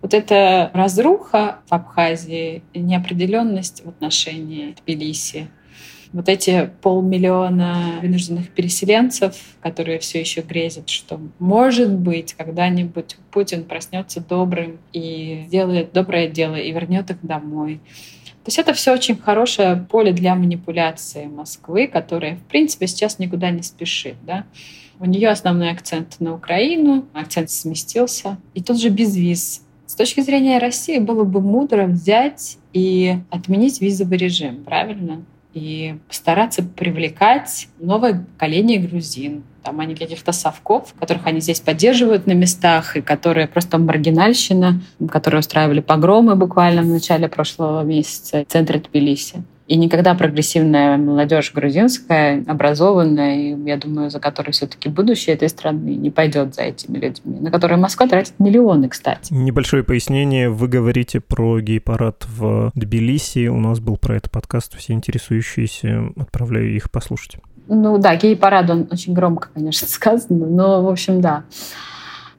вот 0.00 0.14
эта 0.14 0.70
разруха 0.74 1.60
в 1.66 1.72
Абхазии, 1.72 2.62
неопределенность 2.74 3.84
в 3.84 3.88
отношении 3.88 4.74
Тбилиси, 4.82 5.48
Вот 6.12 6.28
эти 6.28 6.70
полмиллиона 6.82 7.98
вынужденных 8.02 8.50
переселенцев, 8.50 9.34
которые 9.62 9.98
все 9.98 10.20
еще 10.20 10.42
грезят, 10.42 10.90
что 10.90 11.20
может 11.38 11.90
быть 11.90 12.34
когда-нибудь 12.34 13.16
Путин 13.30 13.64
проснется 13.64 14.20
добрым 14.20 14.78
и 14.92 15.44
сделает 15.46 15.92
доброе 15.92 16.28
дело 16.28 16.56
и 16.56 16.70
вернет 16.70 17.10
их 17.10 17.18
домой. 17.22 17.80
То 18.44 18.48
есть 18.48 18.58
это 18.58 18.74
все 18.74 18.92
очень 18.92 19.16
хорошее 19.16 19.86
поле 19.88 20.12
для 20.12 20.34
манипуляции 20.34 21.26
Москвы, 21.26 21.86
которая, 21.86 22.36
в 22.36 22.42
принципе, 22.42 22.88
сейчас 22.88 23.20
никуда 23.20 23.50
не 23.50 23.62
спешит. 23.62 24.16
Да? 24.22 24.46
У 25.02 25.06
нее 25.06 25.30
основной 25.30 25.72
акцент 25.72 26.20
на 26.20 26.32
Украину, 26.32 27.06
акцент 27.12 27.50
сместился. 27.50 28.38
И 28.54 28.62
тут 28.62 28.80
же 28.80 28.88
без 28.88 29.16
виз. 29.16 29.62
С 29.84 29.96
точки 29.96 30.20
зрения 30.20 30.58
России 30.58 31.00
было 31.00 31.24
бы 31.24 31.40
мудро 31.40 31.86
взять 31.86 32.56
и 32.72 33.16
отменить 33.28 33.80
визовый 33.80 34.16
режим, 34.16 34.62
правильно? 34.62 35.24
И 35.54 35.96
постараться 36.06 36.62
привлекать 36.62 37.66
новое 37.80 38.24
поколение 38.32 38.78
грузин. 38.78 39.42
Там 39.64 39.80
они 39.80 39.96
каких-то 39.96 40.30
совков, 40.30 40.94
которых 40.96 41.26
они 41.26 41.40
здесь 41.40 41.58
поддерживают 41.58 42.28
на 42.28 42.32
местах, 42.32 42.96
и 42.96 43.00
которые 43.00 43.48
просто 43.48 43.78
маргинальщина, 43.78 44.80
которые 45.10 45.40
устраивали 45.40 45.80
погромы 45.80 46.36
буквально 46.36 46.82
в 46.82 46.86
начале 46.86 47.28
прошлого 47.28 47.82
месяца 47.82 48.44
в 48.44 48.52
центре 48.52 48.78
Тбилиси. 48.78 49.42
И 49.72 49.76
никогда 49.76 50.14
прогрессивная 50.14 50.98
молодежь 50.98 51.50
грузинская, 51.54 52.44
образованная, 52.46 53.36
и, 53.36 53.68
я 53.70 53.78
думаю, 53.78 54.10
за 54.10 54.20
которой 54.20 54.50
все-таки 54.50 54.90
будущее 54.90 55.34
этой 55.34 55.48
страны 55.48 55.94
не 55.94 56.10
пойдет 56.10 56.54
за 56.54 56.64
этими 56.64 56.98
людьми, 56.98 57.40
на 57.40 57.50
которые 57.50 57.78
Москва 57.78 58.06
тратит 58.06 58.34
миллионы, 58.38 58.90
кстати. 58.90 59.32
Небольшое 59.32 59.82
пояснение. 59.82 60.50
Вы 60.50 60.68
говорите 60.68 61.20
про 61.20 61.58
гей-парад 61.60 62.26
в 62.28 62.70
Тбилиси. 62.74 63.46
У 63.46 63.58
нас 63.60 63.80
был 63.80 63.96
про 63.96 64.16
это 64.16 64.28
подкаст. 64.28 64.76
Все 64.76 64.92
интересующиеся, 64.92 66.02
отправляю 66.18 66.76
их 66.76 66.90
послушать. 66.90 67.38
Ну 67.66 67.96
да, 67.96 68.14
гей-парад, 68.16 68.68
он 68.68 68.88
очень 68.90 69.14
громко, 69.14 69.48
конечно, 69.54 69.88
сказано, 69.88 70.48
но, 70.48 70.84
в 70.84 70.88
общем, 70.88 71.22
да. 71.22 71.44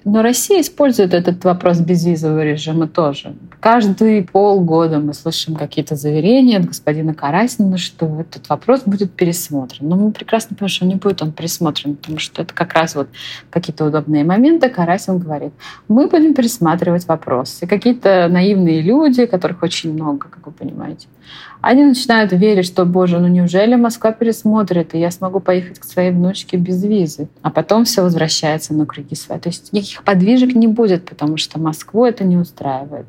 Но 0.06 0.22
Россия 0.22 0.60
использует 0.62 1.14
этот 1.14 1.43
вопрос 1.45 1.80
безвизового 1.80 2.43
режима 2.43 2.88
тоже. 2.88 3.36
Каждые 3.62 4.24
полгода 4.24 4.99
мы 4.99 5.14
слышим 5.14 5.56
какие-то 5.56 5.95
заверения 5.95 6.58
от 6.58 6.66
господина 6.66 7.14
Карасина, 7.14 7.78
что 7.78 8.20
этот 8.20 8.49
вопрос 8.49 8.82
будет 8.86 9.14
пересмотрен. 9.14 9.88
Но 9.88 9.95
мы 9.95 10.12
прекрасно 10.12 10.56
понимаем, 10.56 10.70
что 10.70 10.86
не 10.86 10.95
будет 10.95 11.22
он 11.22 11.32
пересмотрен, 11.32 11.95
потому 11.95 12.20
что 12.20 12.41
это 12.41 12.54
как 12.54 12.74
раз 12.74 12.95
вот 12.95 13.08
какие-то 13.49 13.86
удобные 13.86 14.26
моменты. 14.26 14.70
Карасин 14.70 15.20
говорит, 15.20 15.54
мы 15.88 16.08
будем 16.08 16.34
пересматривать 16.34 17.08
вопрос. 17.08 17.60
И 17.62 17.66
какие-то 17.66 18.28
наивные 18.30 18.82
люди, 18.82 19.26
которых 19.26 19.64
очень 19.64 19.93
много, 19.93 20.28
как 20.28 20.45
вы 20.45 20.51
понимаете, 20.51 21.08
они 21.64 21.86
начинают 21.86 22.34
верить, 22.34 22.66
что, 22.66 22.84
боже, 22.84 23.20
ну 23.20 23.30
неужели 23.30 23.76
Москва 23.76 24.11
пересмотрит, 24.11 24.93
и 24.93 24.99
я 24.99 25.11
смогу 25.11 25.39
поехать 25.39 25.80
к 25.80 25.86
своей 25.86 26.11
внучке 26.11 26.57
без 26.57 26.84
визы. 26.84 27.30
А 27.41 27.51
потом 27.51 27.86
все 27.86 28.01
возвращается 28.01 28.74
на 28.74 28.86
круги 28.86 29.16
своя. 29.16 29.39
То 29.39 29.47
есть 29.47 29.72
никаких 29.72 30.03
подвижек 30.03 30.55
не 30.55 30.68
будет, 30.68 31.05
потому 31.05 31.38
что 31.38 31.61
Москву 31.61 32.03
это 32.03 32.26
не 32.26 32.36
устраивает. 32.36 33.05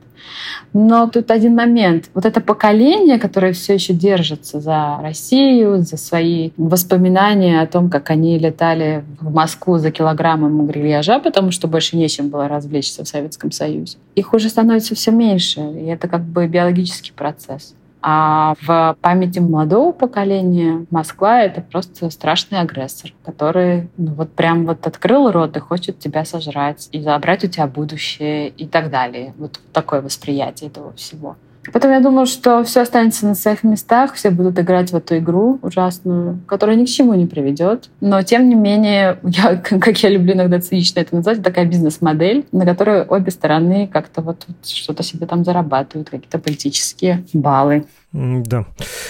Но 0.73 1.09
тут 1.09 1.33
один 1.33 1.57
момент. 1.57 2.11
Вот 2.15 2.27
это 2.27 2.41
поколение, 2.41 3.19
которое 3.19 3.53
все 3.53 3.75
еще 3.75 3.93
держится 3.93 4.61
за 4.61 5.01
Россию, 5.03 5.83
за 5.83 5.97
свои 5.97 6.53
воспоминания 6.57 7.61
о 7.61 7.67
том, 7.67 7.91
как 7.91 8.11
они 8.11 8.39
летали 8.39 9.05
в 9.21 9.35
Москву 9.35 9.79
за 9.79 9.91
килограммом 9.91 10.65
грильяжа, 10.69 11.19
потому 11.19 11.51
что 11.51 11.67
больше 11.67 11.97
нечем 11.97 12.29
было 12.29 12.47
развлечься 12.47 13.03
в 13.03 13.09
Советском 13.09 13.51
Союзе. 13.51 13.99
Их 14.15 14.33
уже 14.33 14.49
становится 14.49 14.95
все 14.95 15.11
меньше, 15.11 15.61
и 15.61 15.87
это 15.87 16.07
как 16.07 16.23
бы 16.23 16.47
биологический 16.47 17.11
процесс. 17.11 17.75
А 18.07 18.55
в 18.61 18.99
памяти 19.01 19.39
молодого 19.39 19.91
поколения 19.93 20.85
Москва— 20.91 21.41
это 21.43 21.63
просто 21.63 22.11
страшный 22.11 22.61
агрессор, 22.61 23.15
который 23.25 23.89
ну, 23.97 24.13
вот 24.13 24.31
прям 24.33 24.67
вот 24.67 24.87
открыл 24.87 25.31
рот 25.31 25.57
и 25.57 25.61
хочет 25.61 26.01
тебя 26.01 26.27
сожрать, 26.27 26.91
и 26.93 27.01
забрать 27.01 27.45
у 27.45 27.49
тебя 27.49 27.67
будущее 27.67 28.51
и 28.51 28.67
так 28.67 28.91
далее. 28.91 29.33
Вот 29.39 29.59
такое 29.73 30.03
восприятие 30.03 30.69
этого 30.69 30.93
всего. 30.93 31.37
Потом 31.73 31.93
я 31.93 32.01
думаю, 32.01 32.27
что 32.27 32.63
все 32.65 32.83
останется 32.83 33.27
на 33.27 33.35
своих 33.35 33.63
местах, 33.63 34.15
все 34.15 34.31
будут 34.31 34.59
играть 34.59 34.91
в 34.93 34.97
эту 34.97 35.19
игру 35.19 35.59
ужасную, 35.63 36.41
которая 36.47 36.77
ни 36.77 36.85
к 36.85 36.89
чему 36.89 37.15
не 37.15 37.27
приведет. 37.27 37.91
Но 38.01 38.23
тем 38.23 38.49
не 38.49 38.55
менее, 38.55 39.19
я, 39.23 39.57
как 39.57 39.99
я 39.99 40.11
люблю 40.11 40.35
иногда 40.35 40.61
цинично 40.61 41.01
это 41.01 41.15
назвать, 41.15 41.43
такая 41.43 41.65
бизнес-модель, 41.65 42.45
на 42.53 42.65
которой 42.65 43.03
обе 43.03 43.31
стороны 43.31 43.89
как-то 43.93 44.21
вот 44.21 44.47
что-то 44.63 45.03
себе 45.03 45.27
там 45.27 45.45
зарабатывают, 45.45 46.11
какие-то 46.11 46.39
политические 46.39 47.25
баллы. 47.33 47.85
Да, 48.15 48.65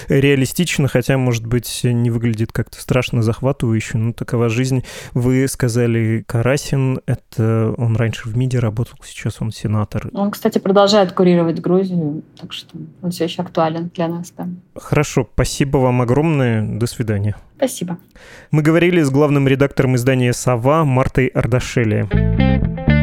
реалистично, 0.08 0.88
хотя, 0.88 1.18
может 1.18 1.46
быть, 1.46 1.80
не 1.84 2.08
выглядит 2.08 2.52
как-то 2.52 2.80
страшно 2.80 3.22
захватывающе, 3.22 3.98
но 3.98 4.12
такова 4.14 4.48
жизнь. 4.48 4.82
Вы 5.12 5.46
сказали, 5.46 6.24
Карасин, 6.26 7.00
это 7.04 7.74
он 7.76 7.96
раньше 7.96 8.26
в 8.30 8.34
МИДе 8.34 8.60
работал, 8.60 8.96
сейчас 9.04 9.42
он 9.42 9.52
сенатор. 9.52 10.08
Он, 10.14 10.30
кстати, 10.30 10.58
продолжает 10.58 11.12
курировать 11.12 11.60
Грузию, 11.60 12.22
так 12.40 12.54
что 12.54 12.78
он 13.02 13.10
все 13.10 13.24
еще 13.24 13.42
актуален 13.42 13.90
для 13.94 14.08
нас, 14.08 14.32
да. 14.34 14.48
Хорошо, 14.74 15.28
спасибо 15.34 15.76
вам 15.76 16.00
огромное, 16.00 16.66
до 16.66 16.86
свидания. 16.86 17.36
Спасибо. 17.56 17.98
Мы 18.50 18.62
говорили 18.62 19.02
с 19.02 19.10
главным 19.10 19.46
редактором 19.46 19.96
издания 19.96 20.32
«Сова» 20.32 20.86
Мартой 20.86 21.26
Ардашели. 21.26 22.93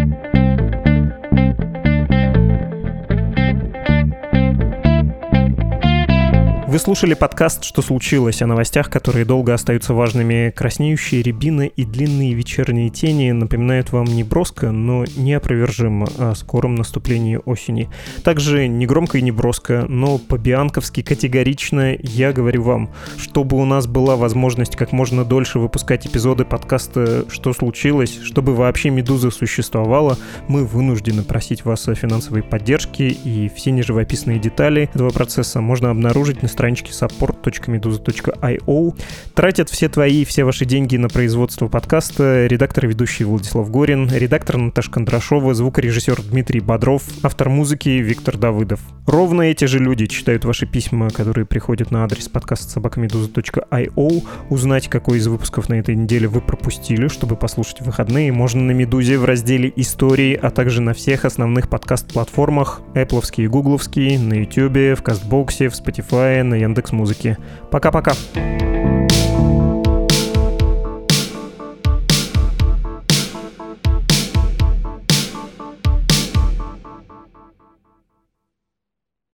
Вы 6.71 6.79
слушали 6.79 7.15
подкаст 7.15 7.65
«Что 7.65 7.81
случилось?» 7.81 8.41
о 8.41 8.47
новостях, 8.47 8.89
которые 8.89 9.25
долго 9.25 9.53
остаются 9.53 9.93
важными. 9.93 10.53
Краснеющие 10.55 11.21
рябины 11.21 11.69
и 11.75 11.83
длинные 11.83 12.33
вечерние 12.33 12.89
тени 12.89 13.29
напоминают 13.31 13.91
вам 13.91 14.05
не 14.05 14.23
броско, 14.23 14.71
но 14.71 15.03
неопровержимо 15.17 16.07
о 16.17 16.33
скором 16.33 16.75
наступлении 16.75 17.37
осени. 17.43 17.89
Также 18.23 18.69
не 18.69 18.85
громко 18.85 19.17
и 19.17 19.21
не 19.21 19.31
броско, 19.31 19.83
но 19.89 20.17
по-бианковски 20.17 21.01
категорично 21.01 21.93
я 21.99 22.31
говорю 22.31 22.63
вам, 22.63 22.91
чтобы 23.17 23.57
у 23.57 23.65
нас 23.65 23.85
была 23.85 24.15
возможность 24.15 24.77
как 24.77 24.93
можно 24.93 25.25
дольше 25.25 25.59
выпускать 25.59 26.07
эпизоды 26.07 26.45
подкаста 26.45 27.25
«Что 27.29 27.51
случилось?», 27.51 28.17
чтобы 28.23 28.55
вообще 28.55 28.91
«Медуза» 28.91 29.29
существовала, 29.31 30.17
мы 30.47 30.63
вынуждены 30.63 31.23
просить 31.23 31.65
вас 31.65 31.85
о 31.89 31.95
финансовой 31.95 32.43
поддержке, 32.43 33.09
и 33.09 33.51
все 33.53 33.71
неживописные 33.71 34.39
детали 34.39 34.83
этого 34.83 35.09
процесса 35.09 35.59
можно 35.59 35.89
обнаружить 35.89 36.41
на 36.41 36.47
страничке 36.61 36.91
support.meduza.io. 36.91 38.93
Тратят 39.33 39.69
все 39.69 39.89
твои 39.89 40.21
и 40.21 40.25
все 40.25 40.43
ваши 40.43 40.65
деньги 40.65 40.95
на 40.95 41.09
производство 41.09 41.67
подкаста 41.67 42.45
редактор 42.45 42.85
и 42.85 42.89
ведущий 42.89 43.23
Владислав 43.23 43.71
Горин, 43.71 44.07
редактор 44.13 44.57
Наташа 44.57 44.91
Кондрашова, 44.91 45.55
звукорежиссер 45.55 46.21
Дмитрий 46.21 46.59
Бодров, 46.59 47.03
автор 47.23 47.49
музыки 47.49 47.89
Виктор 47.89 48.37
Давыдов. 48.37 48.79
Ровно 49.07 49.41
эти 49.41 49.65
же 49.65 49.79
люди 49.79 50.05
читают 50.05 50.45
ваши 50.45 50.67
письма, 50.67 51.09
которые 51.09 51.47
приходят 51.47 51.89
на 51.89 52.03
адрес 52.03 52.29
подкаста 52.29 52.69
собакамедуза.io. 52.69 54.23
Узнать, 54.51 54.87
какой 54.87 55.17
из 55.17 55.25
выпусков 55.25 55.67
на 55.67 55.75
этой 55.75 55.95
неделе 55.95 56.27
вы 56.27 56.41
пропустили, 56.41 57.07
чтобы 57.07 57.37
послушать 57.37 57.81
выходные, 57.81 58.31
можно 58.31 58.61
на 58.61 58.71
Медузе 58.71 59.17
в 59.17 59.25
разделе 59.25 59.73
«Истории», 59.75 60.37
а 60.39 60.51
также 60.51 60.81
на 60.81 60.93
всех 60.93 61.25
основных 61.25 61.69
подкаст-платформах 61.69 62.81
Apple 62.93 63.23
и 63.37 63.47
Гугловские, 63.47 64.19
на 64.19 64.35
YouTube, 64.35 64.99
в 64.99 65.01
Кастбоксе, 65.01 65.69
в 65.69 65.73
Spotify, 65.73 66.50
на 66.51 66.55
Яндекс 66.55 66.91
Музыке. 66.91 67.37
Пока-пока. 67.71 68.13